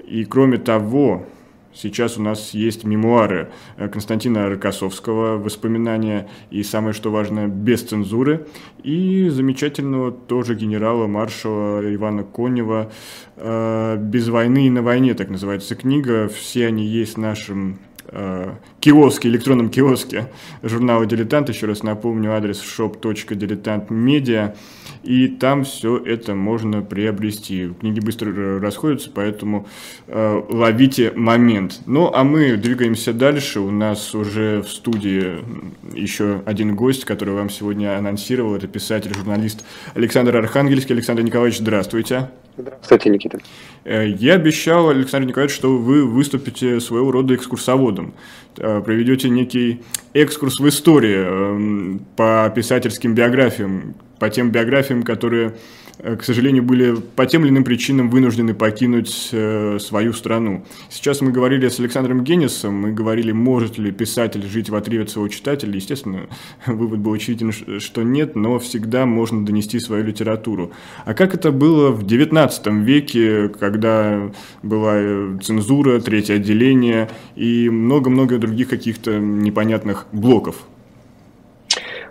[0.07, 1.27] И кроме того,
[1.81, 8.49] Сейчас у нас есть мемуары э, Константина Рокоссовского, воспоминания и, самое что важно, без цензуры,
[8.83, 12.91] и замечательного тоже генерала-маршала Ивана Конева
[13.37, 16.27] э, «Без войны и на войне», так называется книга.
[16.27, 20.29] Все они есть в нашем э, киоске, электронном киоске
[20.62, 21.49] журнала «Дилетант».
[21.49, 24.55] Еще раз напомню, адрес shop.diletantmedia.
[25.03, 27.71] И там все это можно приобрести.
[27.81, 29.67] Книги быстро расходятся, поэтому
[30.07, 31.81] э, ловите момент.
[31.87, 33.61] Ну, а мы двигаемся дальше.
[33.61, 35.38] У нас уже в студии
[35.95, 38.55] еще один гость, который вам сегодня анонсировал.
[38.57, 39.64] Это писатель, журналист
[39.95, 40.95] Александр Архангельский.
[40.95, 42.31] Александр Николаевич, здравствуйте.
[42.59, 43.38] Здравствуйте, Никита.
[43.85, 48.14] Э, я обещал, Александр Николаевич, что вы выступите своего рода экскурсоводом.
[48.61, 49.83] Э, проведете некий
[50.14, 55.57] экскурс в историю эм, по писательским биографиям, по тем биографиям, которые
[55.99, 60.65] к сожалению, были по тем или иным причинам вынуждены покинуть э, свою страну.
[60.91, 65.11] Сейчас мы говорили с Александром Геннисом, мы говорили, может ли писатель жить в отрыве от
[65.11, 65.75] своего читателя.
[65.75, 66.29] Естественно,
[66.67, 70.71] вывод был очевиден, что нет, но всегда можно донести свою литературу.
[71.05, 74.31] А как это было в XIX веке, когда
[74.63, 80.57] была э, цензура, третье отделение и много-много других каких-то непонятных блоков?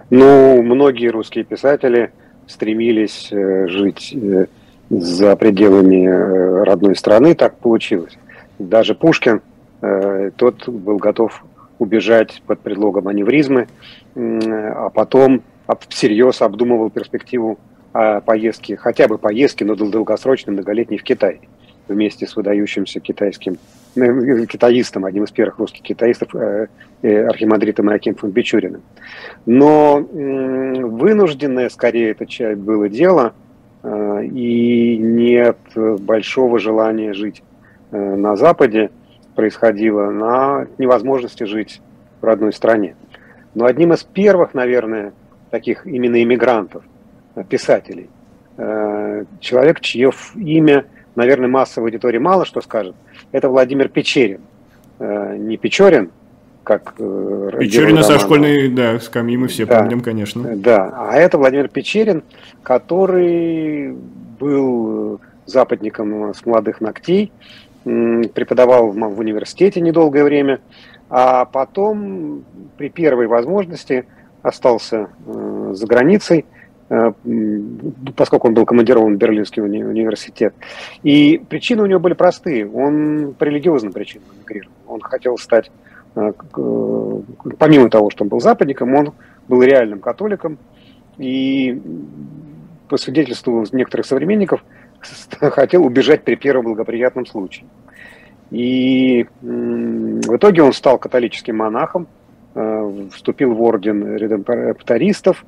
[0.09, 2.11] Ну, многие русские писатели–
[2.47, 4.47] стремились э, жить э,
[4.89, 8.17] за пределами э, родной страны, так получилось.
[8.57, 9.41] Даже Пушкин,
[10.37, 11.45] тот был готов
[11.77, 13.67] убежать под предлогом аневризмы,
[14.15, 15.43] а потом
[15.89, 17.59] всерьез обдумывал перспективу
[18.25, 21.41] поездки, хотя бы поездки, но долгосрочной, многолетней в Китай,
[21.87, 23.57] вместе с выдающимся китайским
[23.95, 26.33] китаистом, одним из первых русских китаистов,
[27.01, 28.81] архимандритом Аким фон Бичуриным.
[29.45, 33.33] Но вынужденное, скорее, это было дело,
[33.83, 37.43] э, и нет большого желания жить
[37.91, 38.91] э, на Западе
[39.35, 41.81] происходило на невозможности жить
[42.21, 42.95] в родной стране.
[43.53, 45.13] Но одним из первых, наверное,
[45.51, 46.83] таких именно иммигрантов,
[47.35, 48.09] э, писателей,
[49.39, 50.85] человек, чье имя,
[51.17, 52.95] наверное, массовой аудитории мало что скажет,
[53.31, 54.39] это Владимир Печерин.
[54.99, 56.11] Не Печорин,
[56.63, 56.95] как...
[56.99, 60.55] Э, Печерина со школьной, да, скамьи мы все да, помним, конечно.
[60.55, 62.23] Да, а это Владимир Печерин,
[62.63, 63.95] который
[64.39, 67.31] был западником с молодых ногтей,
[67.83, 70.59] преподавал в университете недолгое время,
[71.09, 72.43] а потом
[72.77, 74.05] при первой возможности
[74.41, 76.56] остался э, за границей, э,
[78.15, 80.53] поскольку он был командирован в Берлинский уни университет.
[81.03, 82.69] И причины у него были простые.
[82.69, 84.73] Он по религиозным причинам эмигрировал.
[84.87, 85.69] Он хотел стать
[86.17, 86.31] Э,
[87.59, 89.13] помимо того, что он был западником, он
[89.47, 90.57] был реальным католиком,
[91.17, 91.79] и
[92.89, 94.63] по свидетельству некоторых современников
[95.39, 97.67] хотел убежать при первом благоприятном случае.
[98.49, 102.16] И в итоге он стал католическим монахом, э,
[103.11, 105.45] вступил в орден редемптористов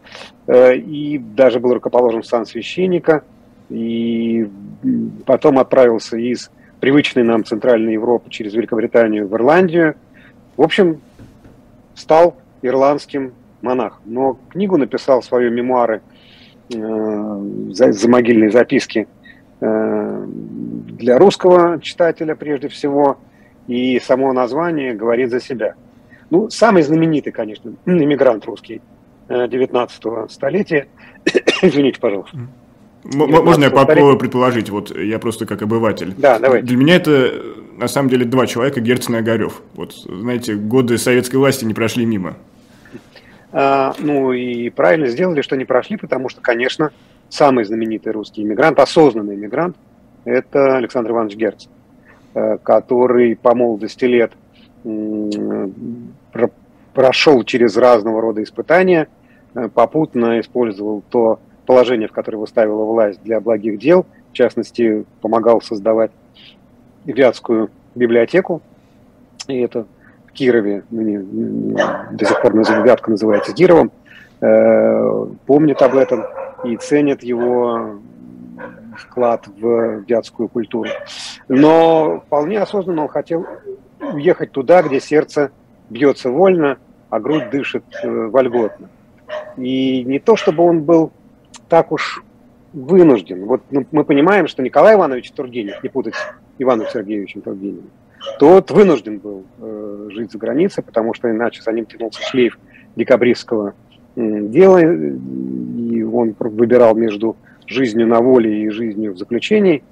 [0.48, 3.24] э, и даже был рукоположен в сан священника,
[3.70, 4.50] и
[5.26, 9.96] потом отправился из привычной нам Центральной Европы через Великобританию в Ирландию–
[10.60, 11.00] в общем,
[11.96, 14.02] стал ирландским монахом.
[14.04, 16.02] Но книгу написал, свою мемуары,
[16.70, 17.40] э,
[17.72, 19.08] замогильные записки
[19.62, 23.20] э, для русского читателя прежде всего,
[23.68, 25.76] и само название говорит за себя.
[26.30, 28.82] Ну, самый знаменитый, конечно, иммигрант русский
[29.30, 30.88] 19 столетия.
[31.62, 32.38] Извините, пожалуйста.
[33.04, 36.14] Можно я попробую предположить, вот я просто как обыватель.
[36.18, 36.62] Да, давай.
[36.62, 37.32] Для меня это
[37.78, 39.62] на самом деле два человека, Герцен и Огарев.
[39.76, 42.36] Вот, знаете, годы советской власти не прошли мимо.
[43.52, 46.92] А, ну и правильно сделали, что не прошли, потому что, конечно,
[47.30, 49.78] самый знаменитый русский иммигрант, осознанный иммигрант,
[50.26, 51.72] это Александр Иванович Герцен,
[52.34, 54.34] э, который по молодости лет
[56.94, 59.08] прошел через разного рода испытания,
[59.56, 65.62] э, попутно использовал то положение, в которое выставила власть для благих дел, в частности, помогал
[65.62, 66.12] создавать
[67.06, 68.62] Вятскую библиотеку,
[69.48, 69.86] и это
[70.28, 71.76] в Кирове, ну,
[72.12, 73.92] до сих пор Вятка называется Кировом,
[74.42, 76.26] э, помнит об этом
[76.64, 78.00] и ценит его
[78.98, 80.90] вклад в вятскую культуру.
[81.48, 83.46] Но вполне осознанно он хотел
[84.00, 85.52] уехать туда, где сердце
[85.90, 86.78] бьется вольно,
[87.10, 88.90] а грудь дышит э, вольготно.
[89.58, 91.12] И не то, чтобы он был
[91.68, 92.24] так уж
[92.74, 93.46] вынужден.
[93.46, 96.16] Вот ну, мы понимаем, что Николай Иванович Тургенев, не путать
[96.58, 97.90] Иваном Сергеевичем Тургеневым,
[98.38, 102.60] тот вынужден был э, жить за границей, потому что иначе за ним тянулся шлейф
[102.96, 103.74] декабристского
[104.16, 109.84] э, дела, и он выбирал между жизнью на воле и жизнью в заключении.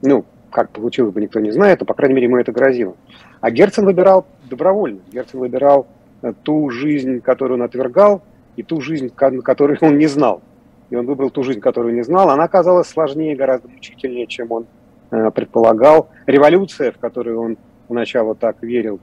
[0.00, 2.94] Ну, как получилось бы, никто не знает, но, по крайней мере, ему это грозило.
[3.40, 5.00] А Герцен выбирал добровольно.
[5.12, 5.86] Герцен выбирал
[6.22, 8.22] э, ту жизнь, которую он отвергал,
[8.56, 10.42] и ту жизнь, которую он не знал
[10.92, 14.66] и он выбрал ту жизнь, которую не знал, она оказалась сложнее, гораздо мучительнее, чем он
[15.10, 16.10] э, предполагал.
[16.26, 17.56] Революция, в которую он
[17.88, 19.00] поначалу так верил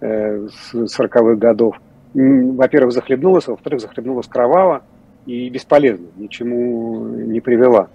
[0.00, 1.80] э, с 40-х годов,
[2.12, 4.82] во-первых, захлебнулась, а во-вторых, захлебнулась кроваво
[5.24, 7.88] и бесполезно, ничему не привела.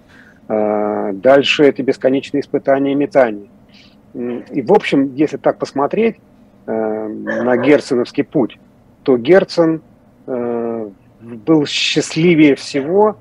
[0.47, 3.49] Э, дальше это бесконечные испытания и метания.
[4.15, 6.15] И, в общем, если так посмотреть
[6.65, 8.58] э, на герценовский путь,
[9.04, 9.82] то Герцен
[10.28, 10.89] э,
[11.21, 13.17] был счастливее всего,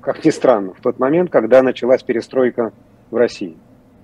[0.00, 2.72] как ни странно, в тот момент, когда началась перестройка
[3.10, 3.56] в России.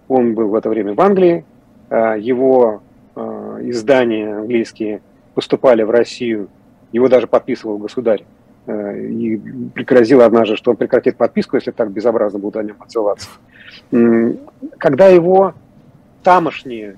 [0.09, 1.45] Он был в это время в Англии,
[1.89, 2.83] а, его
[3.61, 5.03] издания английские
[5.35, 6.49] поступали в Россию,
[6.93, 8.25] его даже подписывал государь.
[8.67, 9.41] И
[9.75, 13.29] пригрозил однажды, что он прекратит подписку, если так безобразно будут о нем отзываться.
[14.79, 15.55] Когда его
[16.23, 16.97] тамошние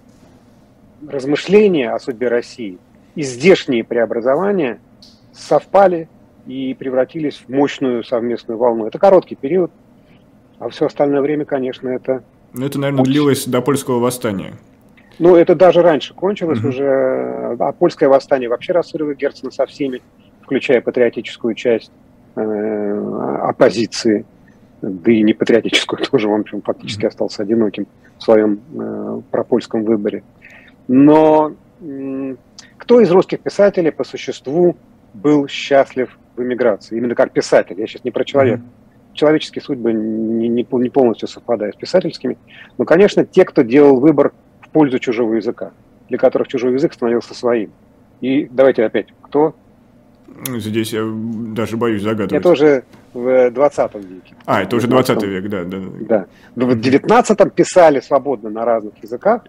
[1.08, 2.78] размышления о судьбе России
[3.14, 4.78] и здешние преобразования–
[5.34, 6.08] совпали
[6.46, 8.86] и превратились в мощную совместную волну.
[8.86, 9.70] Это короткий период,
[10.58, 12.22] а все остальное время, конечно, это...
[12.52, 14.54] Ну, это, наверное, длилось до польского восстания.
[15.18, 16.68] Ну, это даже раньше кончилось mm-hmm.
[16.68, 17.56] уже.
[17.58, 20.02] А польское восстание вообще рассорило Герцена со всеми,
[20.42, 21.90] включая патриотическую часть
[22.36, 24.24] э, оппозиции,
[24.82, 27.86] да и не патриотическую тоже, он, общем, фактически остался одиноким
[28.18, 30.22] в своем э, пропольском выборе.
[30.88, 31.52] Но
[32.78, 34.76] кто из русских писателей по существу
[35.14, 37.78] был счастлив в эмиграции, именно как писатель.
[37.78, 38.62] Я сейчас не про человека.
[39.12, 42.36] Человеческие судьбы не, не, не полностью совпадают с писательскими.
[42.78, 45.70] Но, конечно, те, кто делал выбор в пользу чужого языка,
[46.08, 47.70] для которых чужой язык становился своим.
[48.20, 49.54] И давайте опять, кто?
[50.48, 52.32] Здесь я даже боюсь загадывать.
[52.32, 54.34] Это уже в 20 веке.
[54.46, 55.64] А, это уже 20 век, да.
[55.64, 56.26] Да.
[56.56, 56.66] да.
[56.66, 59.42] В 19 писали свободно на разных языках,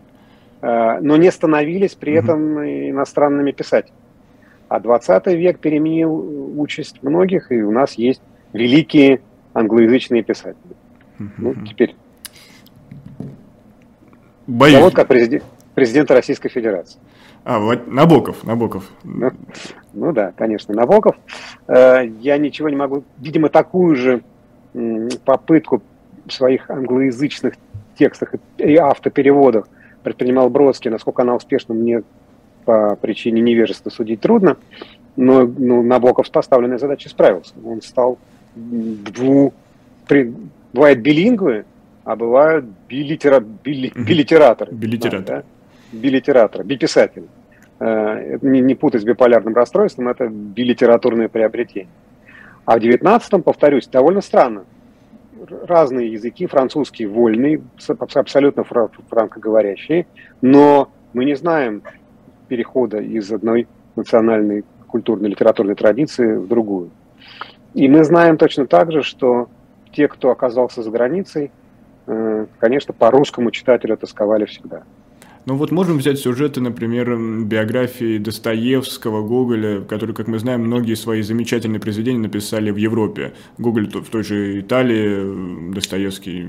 [0.65, 3.99] но не становились при этом иностранными писателями.
[4.67, 9.21] А 20 век переменил участь многих, и у нас есть великие
[9.53, 10.75] англоязычные писатели.
[11.37, 11.95] Ну, теперь...
[14.47, 14.79] Боюсь.
[14.79, 16.99] вот как президент, президент Российской Федерации.
[17.43, 18.89] А, вот Набоков, Набоков.
[19.03, 19.31] Ну,
[19.93, 21.15] ну да, конечно, Набоков.
[21.67, 23.03] Э, я ничего не могу...
[23.17, 24.23] Видимо, такую же
[25.25, 25.81] попытку
[26.25, 27.55] в своих англоязычных
[27.97, 29.67] текстах и автопереводах
[30.05, 30.91] предпринимал Бродский.
[30.91, 32.03] Насколько она успешна, мне
[32.63, 34.57] по причине невежества судить трудно,
[35.15, 37.53] но ну, Набоков с поставленной задачей справился.
[37.65, 38.17] Он стал
[38.55, 39.53] дву...
[40.07, 40.31] При...
[40.73, 41.65] Бывают билингвы,
[42.03, 43.39] а бывают билитера...
[43.39, 43.91] били...
[43.95, 44.71] билитераторы.
[44.71, 45.23] Билитераторы.
[45.25, 45.97] Да, да?
[45.97, 47.25] Билитераторы, биписатели.
[47.79, 51.89] Э, не, не путать с биполярным расстройством, это билитературное приобретение.
[52.65, 54.65] А в 19-м, повторюсь, довольно странно.
[55.67, 57.61] Разные языки, французский вольный,
[58.15, 60.07] абсолютно франкоговорящие,
[60.41, 61.83] но мы не знаем,
[62.47, 66.91] перехода из одной национальной культурной литературной традиции в другую.
[67.73, 69.49] И мы знаем точно так же, что
[69.91, 71.51] те, кто оказался за границей,
[72.07, 74.83] э, конечно, по русскому читателю тосковали всегда.
[75.45, 81.21] Ну вот можем взять сюжеты, например, биографии Достоевского, Гоголя, которые, как мы знаем, многие свои
[81.21, 83.33] замечательные произведения написали в Европе.
[83.59, 86.47] Гоголь в той же Италии, Достоевский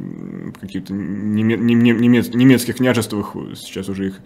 [0.54, 4.20] в каких-то немец, немецких княжествах, сейчас уже их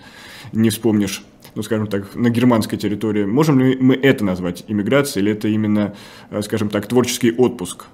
[0.52, 1.24] не вспомнишь
[1.56, 3.24] ну, скажем так, на германской территории.
[3.24, 5.94] Можем ли мы это назвать иммиграцией, или это именно,
[6.30, 7.86] э, скажем так, творческий отпуск?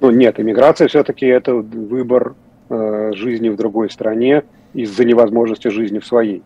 [0.00, 2.36] Ну, нет, иммиграция все-таки это выбор
[2.68, 4.44] э, жизни в другой стране,
[4.74, 6.42] из-за невозможности жизни в своей.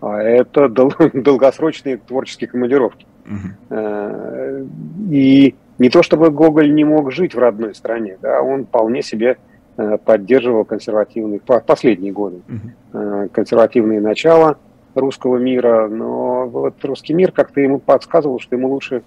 [0.00, 3.06] А это дол- долгосрочные творческие командировки.
[3.26, 4.68] Угу.
[5.10, 9.36] И не то чтобы Гоголь не мог жить в родной стране, да, он вполне себе
[9.76, 13.28] э, поддерживал консервативные, последние годы, угу.
[13.32, 14.56] консервативные начала
[14.94, 19.02] русского мира, но вот русский мир как-то ему подсказывал, что ему лучше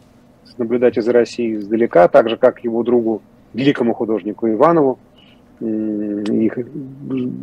[0.57, 3.21] наблюдать из России издалека, так же, как его другу,
[3.53, 4.99] великому художнику Иванову.
[5.63, 6.57] Их,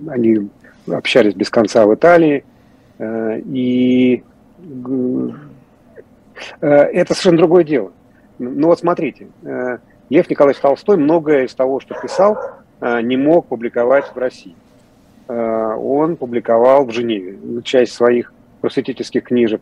[0.09, 0.51] они
[0.87, 2.45] общались без конца в Италии.
[2.99, 4.23] Э, и
[6.61, 7.93] э, это совершенно другое дело.
[8.39, 9.79] Ну вот смотрите, э,
[10.11, 12.39] Лев Николаевич Толстой многое из того, что писал,
[12.81, 14.55] не мог публиковать в России.
[15.29, 19.61] Он публиковал в Женеве часть своих просветительских книжек.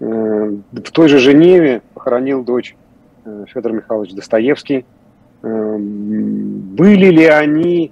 [0.00, 2.74] В той же Женеве похоронил дочь
[3.46, 4.84] Федор Михайлович Достоевский.
[5.42, 7.90] Были ли они,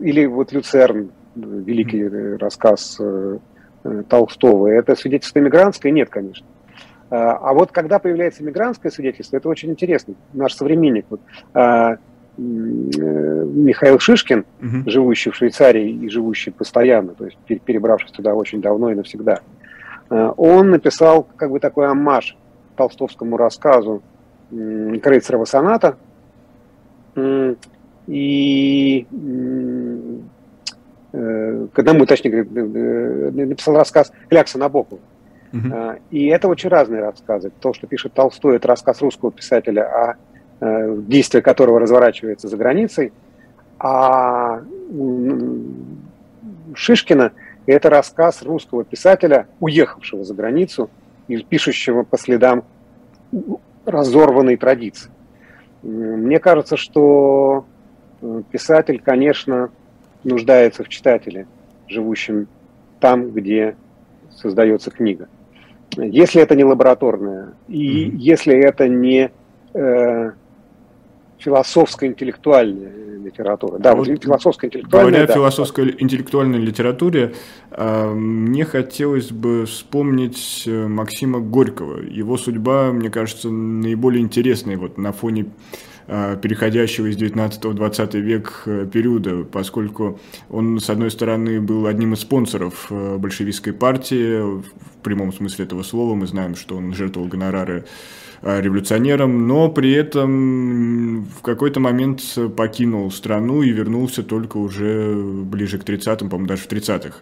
[0.00, 3.38] или вот Люцерн, великий рассказ э,
[3.84, 4.68] э, Толстого.
[4.68, 5.92] Это свидетельство иммигрантское?
[5.92, 6.46] Нет, конечно.
[7.10, 10.14] А, а вот когда появляется иммигрантское свидетельство, это очень интересно.
[10.32, 11.20] Наш современник, вот,
[11.54, 11.96] а, э,
[12.36, 14.90] Михаил Шишкин, угу.
[14.90, 19.40] живущий в Швейцарии и живущий постоянно, то есть перебравшись туда очень давно и навсегда,
[20.08, 22.36] он написал как бы такой аммаж
[22.76, 24.02] толстовскому рассказу
[24.50, 25.96] Крейцерова соната,
[28.06, 29.06] и
[31.12, 35.00] Э, к одному, точнее, э, э, написал рассказ Клякса Набокова.
[35.52, 36.00] Uh-huh.
[36.10, 37.52] И это очень разные рассказы.
[37.60, 40.16] То, что пишет Толстой, это рассказ русского писателя, а
[40.60, 43.12] действие которого разворачивается за границей.
[43.78, 44.62] А
[46.74, 47.32] Шишкина–
[47.66, 50.88] это рассказ русского писателя, уехавшего за границу
[51.26, 52.64] и пишущего по следам
[53.84, 55.10] разорванной традиции.
[55.82, 57.64] Мне кажется, что
[58.50, 59.70] писатель, конечно,
[60.24, 61.46] нуждается в читателе,
[61.88, 62.46] живущем
[63.00, 63.76] там, где
[64.30, 65.28] создается книга.
[65.96, 68.16] Если это не лабораторная, и mm-hmm.
[68.16, 69.30] если это не
[69.74, 70.32] э,
[71.42, 73.78] философско-интеллектуальная литература.
[73.78, 75.10] Да, вот, вот философско-интеллектуальная.
[75.10, 75.32] Говоря да.
[75.32, 77.34] о философской интеллектуальной литературе,
[77.70, 82.00] э, мне хотелось бы вспомнить э, Максима Горького.
[82.00, 85.90] Его судьба, мне кажется, наиболее интересная вот на фоне Э,
[86.42, 90.18] переходящего из 19 в 20 век э, периода, поскольку
[90.50, 94.64] он, с одной стороны, был одним из спонсоров э, большевистской партии, в
[95.02, 97.84] прямом смысле этого слова, мы знаем, что он жертвовал гонорары
[98.42, 102.22] революционером, но при этом в какой-то момент
[102.56, 107.18] покинул страну и вернулся только уже ближе к 30-м, по-моему, даже в 30-х.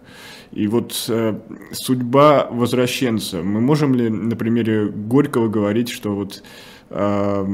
[0.53, 1.39] И вот э,
[1.73, 6.43] судьба возвращенца, мы можем ли на примере Горького говорить, что вот
[6.89, 7.47] э,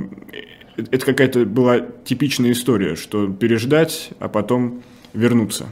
[0.77, 5.67] это какая-то была типичная история, что переждать, а потом вернуться.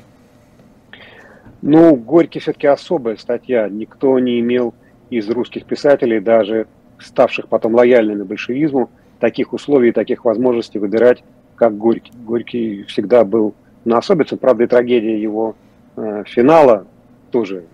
[1.62, 3.68] Ну, Горький все-таки особая статья.
[3.68, 4.74] Никто не имел
[5.10, 6.66] из русских писателей, даже
[6.98, 8.90] ставших потом лояльными большевизму,
[9.20, 11.24] таких условий и таких возможностей выбирать,
[11.56, 12.12] как Горький.
[12.24, 15.56] Горький всегда был на особенности, правда, и трагедия его
[15.96, 16.86] э, финала
[17.34, 17.64] тоже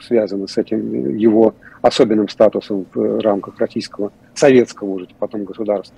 [0.00, 5.96] связана с этим его особенным статусом в рамках российского, советского уже потом государства.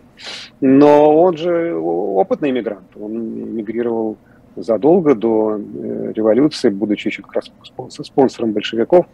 [0.63, 4.17] Но он же опытный иммигрант, он мигрировал
[4.57, 7.53] задолго до э, революции, будучи еще как раз
[8.07, 9.05] спонсором большевиков.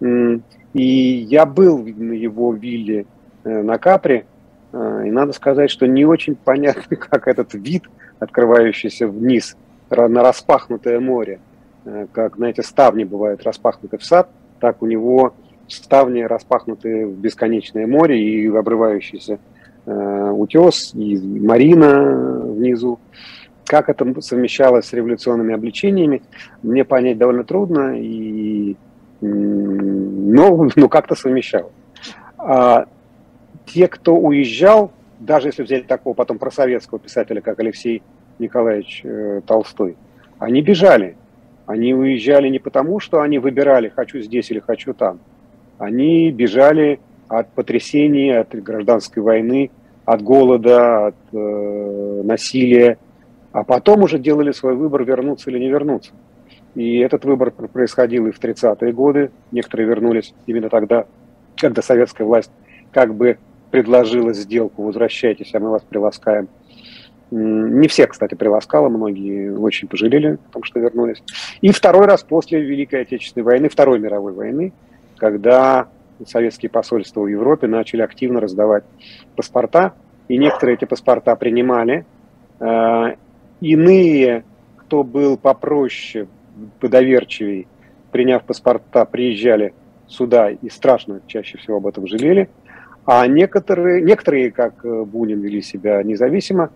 [0.00, 3.06] И я был на его вилле
[3.44, 4.26] э, на Капре,
[4.72, 7.84] э, и надо сказать, что не очень понятно, как этот вид,
[8.18, 9.56] открывающийся вниз
[9.88, 11.38] на распахнутое море,
[12.12, 14.28] как, знаете, ставни бывают распахнуты в сад,
[14.60, 15.34] так у него
[15.68, 19.38] ставни распахнуты в бесконечное море и обрывающийся
[19.84, 22.98] э, утес, и марина внизу.
[23.64, 26.22] Как это совмещалось с революционными обличениями,
[26.62, 28.76] мне понять довольно трудно, и,
[29.20, 31.72] но, но как-то совмещалось.
[32.38, 32.86] А
[33.66, 38.02] те, кто уезжал, даже если взять такого потом просоветского писателя, как Алексей
[38.38, 39.96] Николаевич э, Толстой,
[40.38, 41.16] они бежали.
[41.66, 45.18] Они уезжали не потому, что они выбирали, хочу здесь или хочу там,
[45.78, 49.70] они бежали от потрясений, от гражданской войны,
[50.04, 52.98] от голода, от э, насилия,
[53.52, 56.12] а потом уже делали свой выбор, вернуться или не вернуться.
[56.76, 59.30] И этот выбор происходил и в 30-е годы.
[59.50, 61.06] Некоторые вернулись именно тогда,
[61.56, 62.50] когда советская власть
[62.92, 63.38] как бы
[63.70, 66.48] предложила сделку «возвращайтесь, а мы вас приласкаем».
[67.30, 71.22] Не все, кстати, приласкало, многие очень пожалели о том, что вернулись.
[71.60, 74.72] И второй раз после Великой Отечественной войны, Второй мировой войны,
[75.16, 75.88] когда
[76.24, 78.84] советские посольства в Европе начали активно раздавать
[79.34, 79.94] паспорта,
[80.28, 82.06] и некоторые эти паспорта принимали.
[82.60, 83.14] А,
[83.60, 84.44] иные,
[84.76, 86.28] кто был попроще,
[86.80, 87.66] подоверчивее,
[88.12, 89.74] приняв паспорта, приезжали
[90.06, 92.48] сюда и страшно чаще всего об этом жалели.
[93.06, 96.70] А некоторые, некоторые, как э, Бунин, вели себя независимо,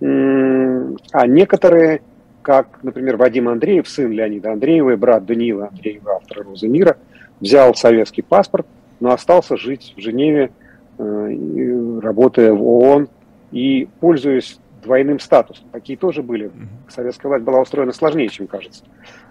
[0.00, 2.00] а некоторые,
[2.40, 6.96] как, например, Вадим Андреев, сын Леонида Андреева и брат Даниила Андреева, автора «Розы мира»,
[7.40, 8.66] взял советский паспорт,
[9.00, 10.50] но остался жить в Женеве,
[10.98, 13.08] э, работая в ООН
[13.52, 15.66] и пользуясь двойным статусом.
[15.72, 16.50] Такие тоже были.
[16.88, 18.84] Советская власть была устроена сложнее, чем кажется.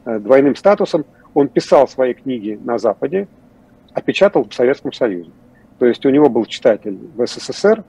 [0.05, 3.27] Э, двойным статусом он писал свои книги на Западе,
[3.93, 5.31] а печатал в Советском Союзе.
[5.79, 7.83] То есть у него был читатель в СССР,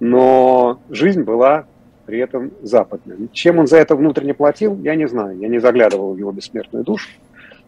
[0.00, 1.66] но жизнь была
[2.06, 3.28] при этом западной.
[3.32, 5.38] Чем он за это внутренне платил, я не знаю.
[5.38, 7.08] Я не заглядывал в его бессмертную душу.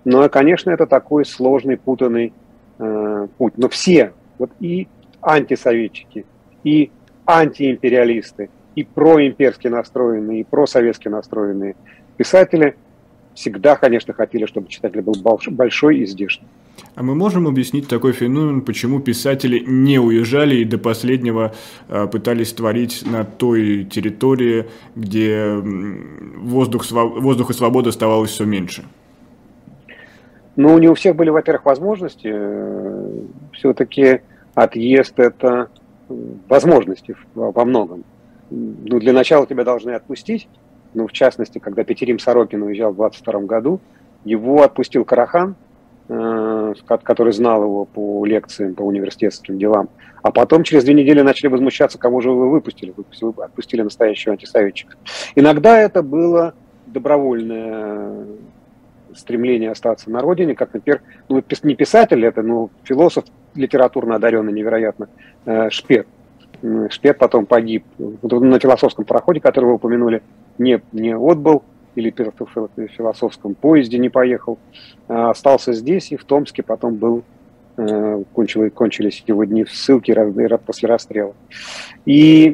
[0.05, 2.33] Но, конечно, это такой сложный, путанный
[2.79, 3.57] э, путь.
[3.57, 4.89] Но все, вот и
[5.21, 6.27] антисоветчики,
[6.65, 6.91] и
[7.25, 11.77] антиимпериалисты, и проимперски настроенные, и просоветски настроенные
[12.17, 12.77] писатели
[13.35, 15.15] всегда, конечно, хотели, чтобы читатель был
[15.51, 16.47] большой и здешний.
[16.95, 21.55] А мы можем объяснить такой феномен, почему писатели не уезжали и до последнего
[21.89, 28.85] э, пытались творить на той территории, где воздух, воздух и свобода оставалось все меньше?
[30.57, 32.35] Ну, не у всех были, во-первых, возможности.
[33.55, 34.21] Все-таки
[34.55, 35.69] отъезд– это
[36.49, 38.05] возможности во многом.
[38.51, 40.47] Ну, для начала тебя должны отпустить.
[40.95, 43.81] Ну, в частности, когда Петерим Сорокин уезжал в 22 году,
[44.25, 45.57] его отпустил Карахан–
[46.09, 46.75] Э,
[47.05, 49.89] который знал его по лекциям, по университетским делам.
[50.23, 52.93] А потом через две недели начали возмущаться, кого же вы выпустили.
[53.21, 54.97] Вы отпустили настоящего антисоветчика.
[55.37, 56.55] Иногда это было
[56.87, 58.27] добровольное
[59.15, 63.25] стремление остаться на родине, как, например, ну, не писатель это, но философ
[63.55, 65.09] литературно одаренный невероятно,
[65.47, 66.07] э, Шпет.
[66.91, 70.23] Шпет потом погиб на философском пароходе, который вы упомянули,
[70.59, 71.63] не, не отбыл,
[71.95, 74.59] или в философском поезде не поехал,
[75.09, 77.23] а остался здесь и в Томске потом был,
[77.77, 80.15] э, кончили, кончились его дни в ссылке
[80.65, 81.35] после расстрела.
[82.07, 82.51] И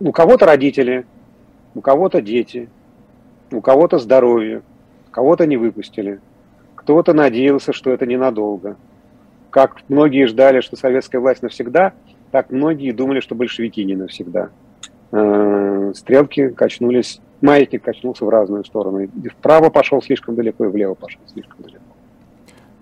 [0.00, 1.04] у кого-то родители,
[1.74, 2.68] у кого-то дети,
[3.52, 4.62] у кого-то здоровье,
[5.10, 6.20] кого-то не выпустили,
[6.74, 8.76] кто-то надеялся, что это ненадолго.
[9.50, 11.92] Как многие ждали, что советская власть навсегда,
[12.30, 14.50] так многие думали, что большевики не навсегда.
[15.12, 19.10] Э, стрелки качнулись, маятник качнулся в разные стороны.
[19.22, 21.80] И вправо пошел слишком далеко, и влево пошел слишком далеко.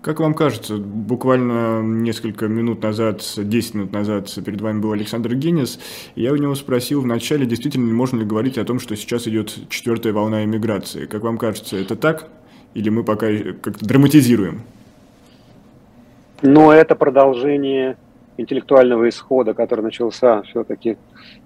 [0.01, 5.77] Как вам кажется, буквально несколько минут назад, 10 минут назад перед вами был Александр Генис,
[6.15, 9.53] и я у него спросил вначале, действительно можно ли говорить о том, что сейчас идет
[9.69, 11.05] четвертая волна иммиграции.
[11.05, 12.29] Как вам кажется, это так?
[12.75, 13.27] Или мы пока
[13.61, 14.61] как-то драматизируем?
[16.41, 17.97] Но это продолжение
[18.39, 20.95] интеллектуального исхода, который начался все-таки э,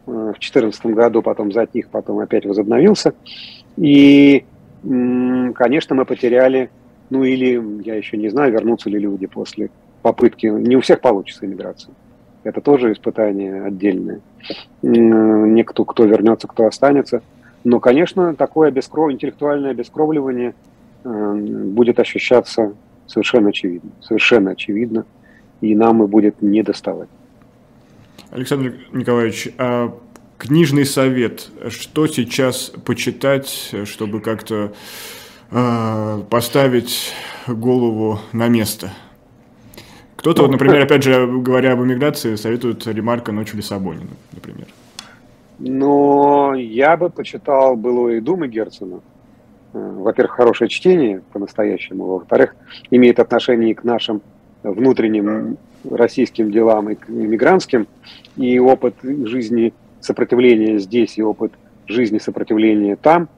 [0.05, 3.13] в 2014 году, потом затих, потом опять возобновился.
[3.77, 4.45] И,
[4.83, 6.69] конечно, мы потеряли,
[7.09, 9.69] ну или, я еще не знаю, вернутся ли люди после
[10.01, 10.47] попытки.
[10.47, 11.93] Не у всех получится иммиграция.
[12.43, 14.19] Это тоже испытание отдельное.
[14.81, 17.21] Некто, кто вернется, кто останется.
[17.63, 19.11] Но, конечно, такое обескров...
[19.11, 20.53] интеллектуальное обескровливание
[21.05, 22.73] э, будет ощущаться
[23.07, 23.91] совершенно очевидно.
[24.01, 25.05] Совершенно очевидно
[25.63, 27.07] и нам и будет не доставать.
[28.31, 29.97] Александр Николаевич, а
[30.37, 34.73] книжный совет, что сейчас почитать, чтобы как-то
[35.51, 37.13] э, поставить
[37.47, 38.91] голову на место?
[40.17, 44.67] Кто-то, ну, вот, например, опять же, говоря об эмиграции, советует Ремарка «Ночь в Лиссабоне», например.
[45.59, 48.99] Но я бы почитал «Былое думы» Герцена.
[49.73, 52.05] Э, во-первых, хорошее чтение по-настоящему.
[52.05, 52.55] Во-вторых,
[52.91, 54.21] имеет отношение к нашим
[54.63, 55.57] внутренним
[55.89, 57.87] российским делам и иммигрантским,
[58.37, 61.53] и опыт жизни сопротивления здесь, и опыт
[61.87, 63.29] жизни сопротивления там,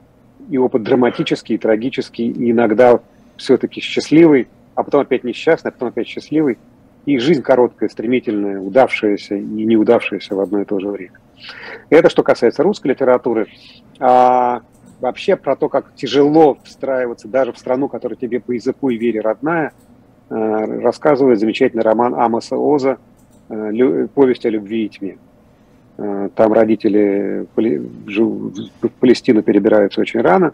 [0.48, 3.00] и опыт драматический, трагический, и иногда
[3.36, 6.58] все-таки счастливый, а потом опять несчастный, а потом опять счастливый.
[7.04, 11.12] И жизнь короткая, стремительная, удавшаяся и неудавшаяся в одно и то же время.
[11.88, 13.46] Это что касается русской литературы.
[14.00, 14.62] А
[15.00, 19.20] вообще про то, как тяжело встраиваться даже в страну, которая тебе по языку и вере
[19.20, 19.72] родная–
[20.28, 22.98] рассказывает замечательный роман Амоса Оза
[23.48, 25.18] э, «Повесть о любви и тьме».
[25.98, 30.52] Э, там родители в Палестину перебираются очень рано,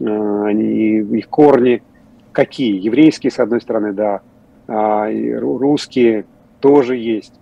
[0.00, 1.82] они, их корни
[2.32, 2.78] какие?
[2.78, 4.20] Еврейские, с одной стороны, да,
[4.68, 5.08] а
[5.40, 6.24] русские
[6.60, 7.34] тоже есть.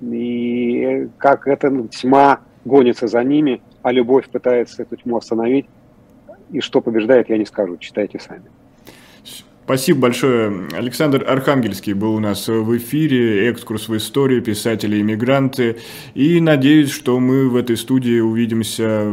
[0.00, 5.66] И как эта тьма гонится за ними, а любовь пытается эту тьму остановить.
[6.50, 8.44] И что побеждает, я не скажу, читайте сами.
[9.64, 10.68] Спасибо большое.
[10.72, 15.78] Александр Архангельский был у нас в эфире, экскурс в историю, писатели-иммигранты.
[16.12, 19.10] И надеюсь, что мы в этой студии увидимся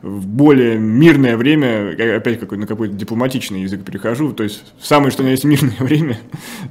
[0.00, 1.90] в более мирное время.
[2.16, 6.18] Опять какой, на какой-то дипломатичный язык перехожу, то есть самое, что у есть мирное время.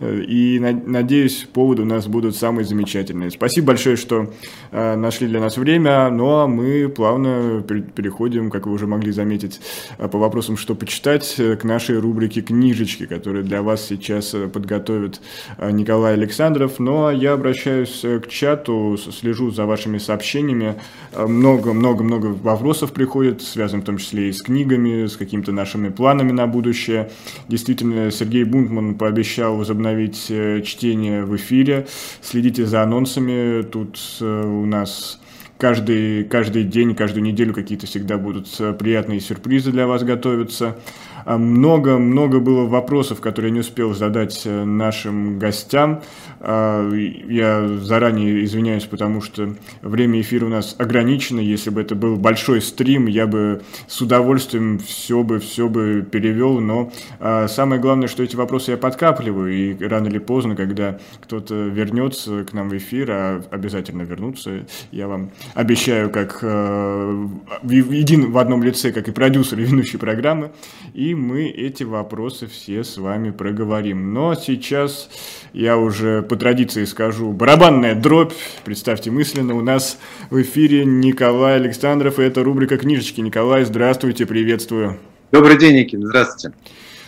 [0.02, 3.30] И надеюсь, поводы у нас будут самые замечательные.
[3.30, 4.34] Спасибо большое, что
[4.72, 6.10] э, нашли для нас время.
[6.10, 9.62] Ну а мы плавно переходим, как вы уже могли заметить,
[10.00, 14.48] э, по вопросам, что почитать, э, к нашей рубрике «Книжечки», который для вас сейчас э,
[14.48, 15.20] подготовит
[15.58, 16.80] э, Николай Александров.
[16.80, 20.76] Но ну, а я обращаюсь э, к чату, слежу за вашими сообщениями.
[21.16, 26.48] Много-много-много вопросов приходит, связанных в том числе и с книгами, с какими-то нашими планами на
[26.48, 27.12] будущее.
[27.50, 30.32] Действительно, Сергей Бунтман пообещал возобновить
[30.64, 31.88] чтение в эфире.
[32.22, 33.64] Следите за анонсами.
[33.64, 35.20] Тут у нас
[35.58, 38.48] каждый, каждый день, каждую неделю какие-то всегда будут
[38.80, 40.78] приятные сюрпризы для вас готовиться.
[41.26, 46.02] Много-много было вопросов, которые я не успел задать э, нашим гостям.
[46.40, 51.40] А, я заранее извиняюсь, потому что время эфира у нас ограничено.
[51.40, 56.60] Если бы это был большой стрим, я бы с удовольствием все бы, все бы перевел.
[56.60, 59.54] Но а, самое главное, что эти вопросы я подкапливаю.
[59.54, 65.08] И рано или поздно, когда кто-то вернется к нам в эфир, а обязательно вернутся, я
[65.08, 67.28] вам обещаю, как э,
[67.64, 70.52] един в одном лице, как и продюсер и ведущий программы.
[70.94, 74.14] И мы эти вопросы все с вами проговорим.
[74.14, 75.10] Но сейчас
[75.54, 78.34] я уже по традиции скажу барабанная дробь.
[78.64, 79.98] Представьте мысленно, у нас
[80.30, 83.22] в эфире Николай Александров, и это рубрика «Книжечки».
[83.22, 84.98] Николай, здравствуйте, приветствую.
[85.32, 86.56] Добрый день, Никит, здравствуйте.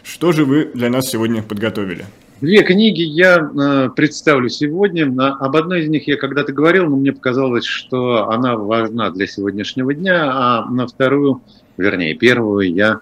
[0.03, 2.05] Что же вы для нас сегодня подготовили?
[2.43, 5.05] Две книги я э, представлю сегодня.
[5.05, 9.93] Об одной из них я когда-то говорил, но мне показалось, что она важна для сегодняшнего
[9.93, 11.41] дня, а на вторую,
[11.77, 12.99] вернее, первую я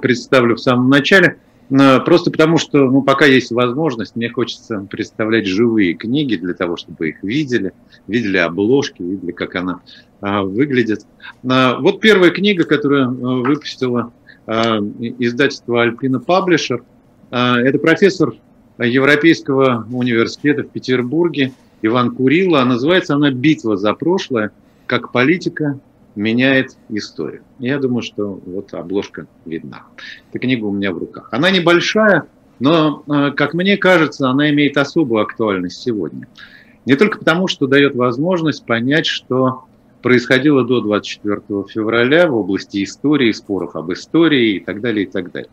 [0.00, 1.38] представлю в самом начале.
[1.68, 7.10] Просто потому, что ну, пока есть возможность, мне хочется представлять живые книги для того, чтобы
[7.10, 7.72] их видели,
[8.06, 9.80] видели обложки, видели, как она
[10.20, 11.04] а, выглядит.
[11.46, 13.08] А, вот первая книга, которую а,
[13.46, 14.12] выпустила
[14.46, 16.82] а, издательство Альпина Паблишер,
[17.30, 18.34] а, это профессор
[18.78, 21.52] Европейского университета в Петербурге
[21.82, 22.64] Иван Курила.
[22.64, 24.52] Называется она «Битва за прошлое.
[24.86, 25.78] Как политика
[26.18, 27.42] меняет историю.
[27.58, 29.84] Я думаю, что вот обложка видна.
[30.30, 31.28] Эта книга у меня в руках.
[31.30, 32.24] Она небольшая,
[32.58, 36.26] но, э, как мне кажется, она имеет особую актуальность сегодня.
[36.86, 39.64] Не только потому, что дает возможность понять, что
[40.02, 45.30] происходило до 24 февраля в области истории, споров об истории и так далее, и так
[45.30, 45.50] далее.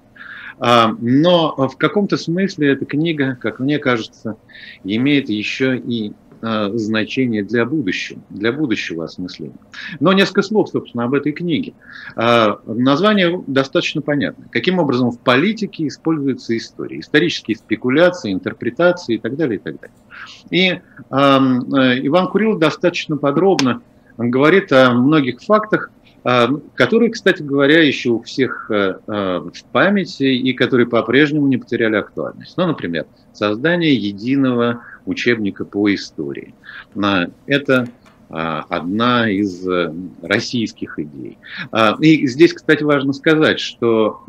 [0.58, 4.38] А, но в каком-то смысле эта книга, как мне кажется,
[4.84, 6.14] имеет еще и
[6.74, 9.58] значение для будущего, для будущего осмысления.
[10.00, 11.74] Но несколько слов, собственно, об этой книге.
[12.16, 14.46] Э, название достаточно понятно.
[14.52, 19.98] Каким образом в политике используется история, исторические спекуляции, интерпретации и так далее, и так далее.
[20.52, 20.82] И
[21.12, 23.82] эм, э, Иван Курил достаточно подробно
[24.18, 25.92] говорит о многих фактах,
[26.24, 32.56] которые, кстати говоря, еще у всех в памяти и которые по-прежнему не потеряли актуальность.
[32.58, 36.54] Ну, например, создание единого учебника по истории.
[37.46, 37.88] Это
[38.28, 39.94] а, одна из э,
[40.24, 41.38] российских идей.
[41.72, 44.22] А, и здесь, кстати, важно сказать, что,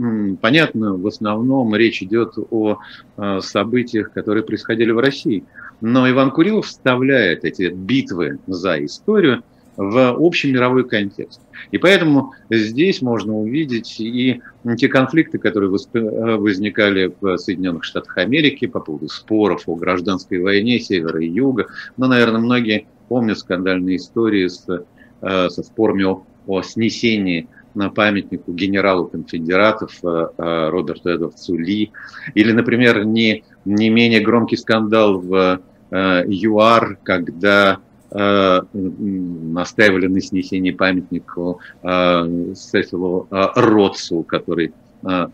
[0.43, 2.79] понятно, в основном речь идет о
[3.17, 5.45] а, событиях, которые происходили в России,
[5.81, 9.43] но Иван Курилов вставляет эти битвы за историю
[9.77, 11.41] в общий мировой контекст.
[11.71, 14.41] И поэтому здесь можно увидеть и
[14.79, 21.23] те конфликты, которые возникали в Соединенных Штатах Америки по поводу споров о гражданской войне севера
[21.23, 21.67] и юга.
[21.97, 28.53] Но, наверное, многие помнят скандальные истории с, э, со спорами о, о снесении на памятнику
[28.53, 31.93] генералу конфедератов э, э, Роберту Эдвардсу Ли.
[32.35, 37.79] Или, например, не, не менее громкий скандал в ЮАР, когда
[38.19, 44.73] Э, настаивали на снесении памятника э, Сесилу э, Ротсу, который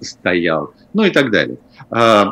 [0.00, 1.56] стоял, ну и так далее.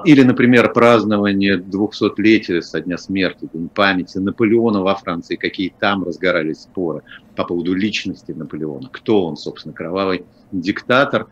[0.05, 7.03] Или, например, празднование 200-летия со дня смерти, памяти Наполеона во Франции, какие там разгорались споры
[7.37, 8.91] по поводу личности Наполеона.
[8.93, 11.29] Кто он, собственно, кровавый диктатор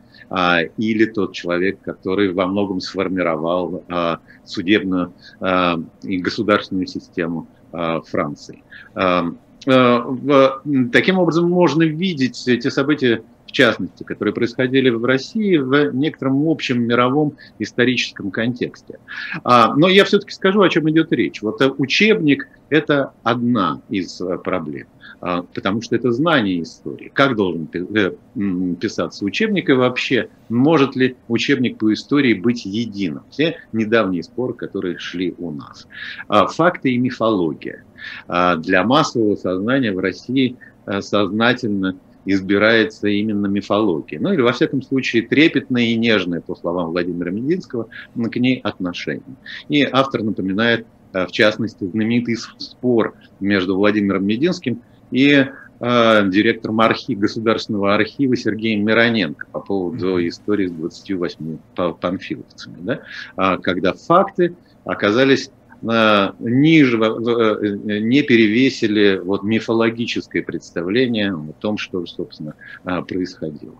[0.78, 3.82] или тот человек, который во многом сформировал
[4.44, 5.12] судебную
[6.04, 8.62] и государственную систему Э, Франции.
[8.94, 9.22] Э,
[9.66, 10.50] э,
[10.92, 16.82] таким образом, можно видеть эти события в частности, которые происходили в России в некотором общем
[16.82, 18.98] мировом историческом контексте.
[19.42, 21.40] А, но я все-таки скажу, о чем идет речь.
[21.40, 27.10] Вот э, учебник– это одна из э, проблем а, потому что это знание истории.
[27.12, 27.66] Как должен
[28.76, 33.22] писаться учебник и вообще, может ли учебник по истории быть единым?
[33.30, 35.88] Все недавние споры, которые шли у нас.
[36.28, 37.84] А, факты и мифология.
[38.28, 40.56] Для массового сознания в России
[41.00, 44.20] сознательно избирается именно мифология.
[44.20, 49.36] Ну или, во всяком случае, трепетное и нежное, по словам Владимира Мединского, к ней отношение.
[49.68, 54.82] И автор напоминает, э, в частности, знаменитый спор между Владимиром Мединским
[55.80, 61.59] э, директором архи, Государственного архива Сергеем Мироненко по поводу истории с 28
[62.00, 63.00] панфиловцами, да?
[63.36, 64.54] А когда факты
[64.84, 65.50] оказались
[65.80, 72.54] ниже, э, не перевесили вот мифологическое представление о том, что, собственно,
[72.84, 73.76] а, происходило.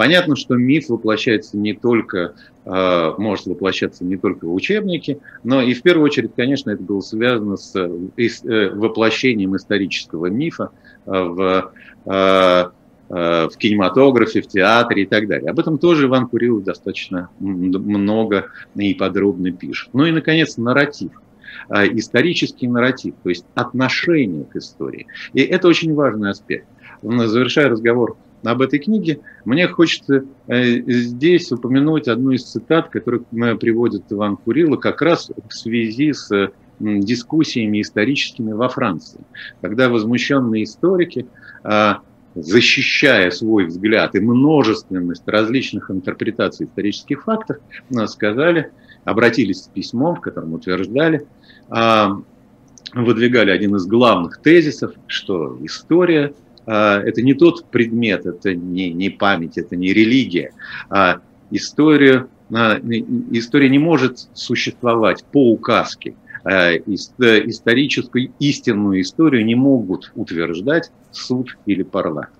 [0.00, 2.34] Понятно, что миф воплощается не только,
[2.64, 7.00] а, может воплощаться не только в учебнике, но и в первую очередь, конечно, это было
[7.00, 10.70] связано с э, воплощением исторического мифа
[11.04, 11.72] в
[12.06, 12.72] а,
[13.12, 15.50] Э, в кинематографе, в театре и так далее.
[15.50, 18.46] Об этом тоже Иван Курилов достаточно много
[18.76, 19.90] и подробно пишет.
[19.94, 21.10] Ну и, наконец, нарратив
[21.70, 25.08] э, исторический нарратив, то есть отношение к истории.
[25.32, 26.68] И это очень важный аспект.
[27.02, 33.24] Завершая разговор об этой книге, мне хочется э, здесь упомянуть одну из цитат, которую
[33.58, 39.20] приводит Иван Курило как раз в связи с дискуссиями историческими во Франции,
[39.60, 41.26] когда возмущенные историки
[42.34, 47.58] защищая свой взгляд и множественность различных интерпретаций исторических фактов,
[48.06, 48.70] сказали,
[49.04, 51.26] обратились с письмом, в котором утверждали,
[51.68, 52.20] а,
[52.94, 59.10] выдвигали один из главных тезисов, что история а, это не тот предмет, это не, не
[59.10, 60.52] память, это не религия.
[60.88, 66.14] А история, история не может существовать по указке.
[66.44, 72.32] Э, историческую истинную историю не могут утверждать суд или парламент.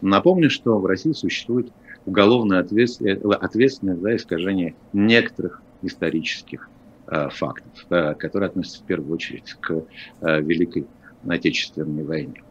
[0.00, 1.72] Напомню, что в России существует
[2.06, 6.68] уголовная ответственность за искажение некоторых исторических
[7.08, 9.84] э, фактов, э, которые относятся в первую очередь к
[10.20, 10.86] Великой
[11.30, 12.42] Отечественной войне.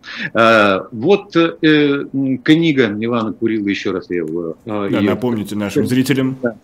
[0.92, 4.58] Вот книга Ивана Курила, еще раз я его...
[4.66, 5.02] Да, ее...
[5.02, 6.38] напомните нашим зрителям.
[6.42, 6.58] Да,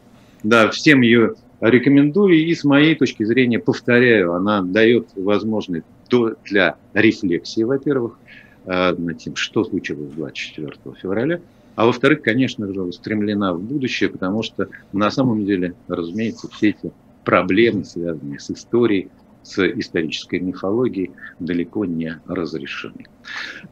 [0.44, 5.86] да, всем ее рекомендую и с моей точки зрения, повторяю, она дает возможность
[6.46, 8.20] для рефлексии, во-первых,
[8.66, 11.40] э, над тем, что случилось 24 февраля,
[11.76, 16.92] а во-вторых, конечно же, устремлена в будущее, потому что на самом деле, разумеется, все эти
[17.24, 19.10] проблемы, связанные с историей,
[19.44, 23.06] с исторической мифологией, далеко не разрешены.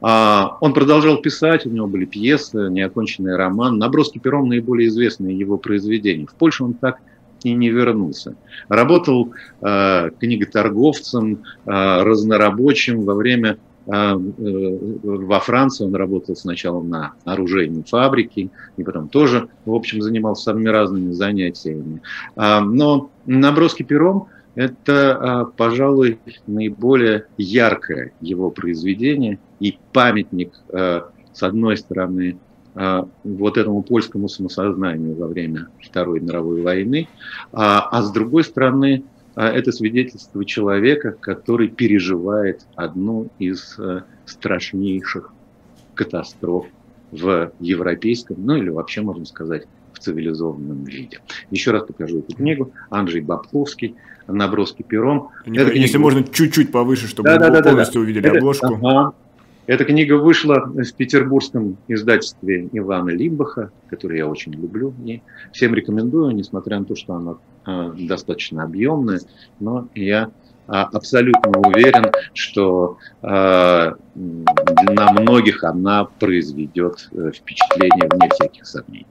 [0.00, 5.58] А, он продолжал писать, у него были пьесы, неоконченный роман, наброски пером наиболее известные его
[5.58, 6.26] произведения.
[6.26, 6.98] В Польшу он так
[7.44, 8.34] и не вернулся.
[8.68, 13.58] Работал э, книготорговцем, э, разнорабочим во время
[13.88, 20.68] во Франции он работал сначала на оружейной фабрике, и потом тоже, в общем, занимался самыми
[20.68, 22.02] разными занятиями.
[22.36, 32.38] Но наброски пером– это, пожалуй, наиболее яркое его произведение, и памятник, э, с одной стороны,
[33.24, 37.08] вот этому польскому самосознанию во время Второй мировой войны,
[37.52, 39.02] а, а с другой стороны,
[39.46, 43.78] это свидетельство человека, который переживает одну из
[44.26, 45.32] страшнейших
[45.94, 46.66] катастроф
[47.10, 51.20] в европейском, ну или вообще, можно сказать, в цивилизованном виде.
[51.50, 52.72] Еще раз покажу эту книгу.
[52.90, 55.30] Анджей Бабковский, «Наброски пером».
[55.44, 55.72] Книга...
[55.72, 58.74] Если можно чуть-чуть повыше, чтобы да, да, да, полностью да, увидели это, обложку.
[58.74, 59.14] Ага.
[59.68, 64.94] Эта книга вышла в петербургском издательстве Ивана Лимбаха, который я очень люблю.
[65.04, 65.20] И
[65.52, 67.34] всем рекомендую, несмотря на то, что она
[67.66, 69.20] э, достаточно объемная,
[69.60, 70.30] но я
[70.66, 79.06] а, абсолютно уверен, что э, на многих она произведет э, впечатление вне всяких сомнений.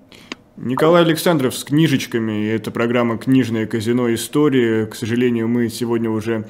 [0.58, 2.48] Николай Александров с книжечками.
[2.50, 4.12] Это программа «Книжное казино.
[4.12, 4.86] Истории».
[4.86, 6.46] К сожалению, мы сегодня уже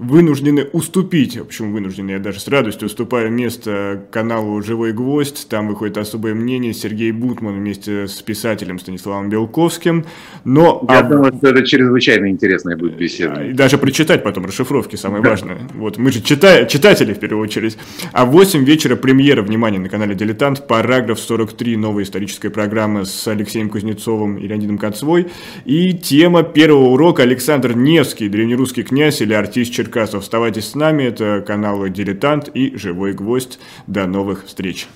[0.00, 5.98] вынуждены уступить, почему вынуждены, я даже с радостью уступаю место каналу «Живой гвоздь», там выходит
[5.98, 10.06] особое мнение Сергей Бутман вместе с писателем Станиславом Белковским,
[10.44, 10.86] но...
[10.88, 11.02] Я а...
[11.02, 13.44] думаю, что это чрезвычайно интересная будет беседа.
[13.44, 15.68] И даже прочитать потом расшифровки, самое важное.
[15.74, 16.64] Вот, мы же чита...
[16.64, 17.76] читатели, в первую очередь.
[18.12, 23.28] А в 8 вечера премьера, внимание, на канале «Дилетант», параграф 43, новая историческая программа с
[23.28, 25.28] Алексеем Кузнецовым и Леонидом Концвой,
[25.64, 30.22] и тема первого урока Александр Невский, древнерусский князь или артист Черкасов.
[30.22, 33.58] Оставайтесь с нами, это каналы «Дилетант» и «Живой гвоздь».
[33.86, 34.86] До новых встреч!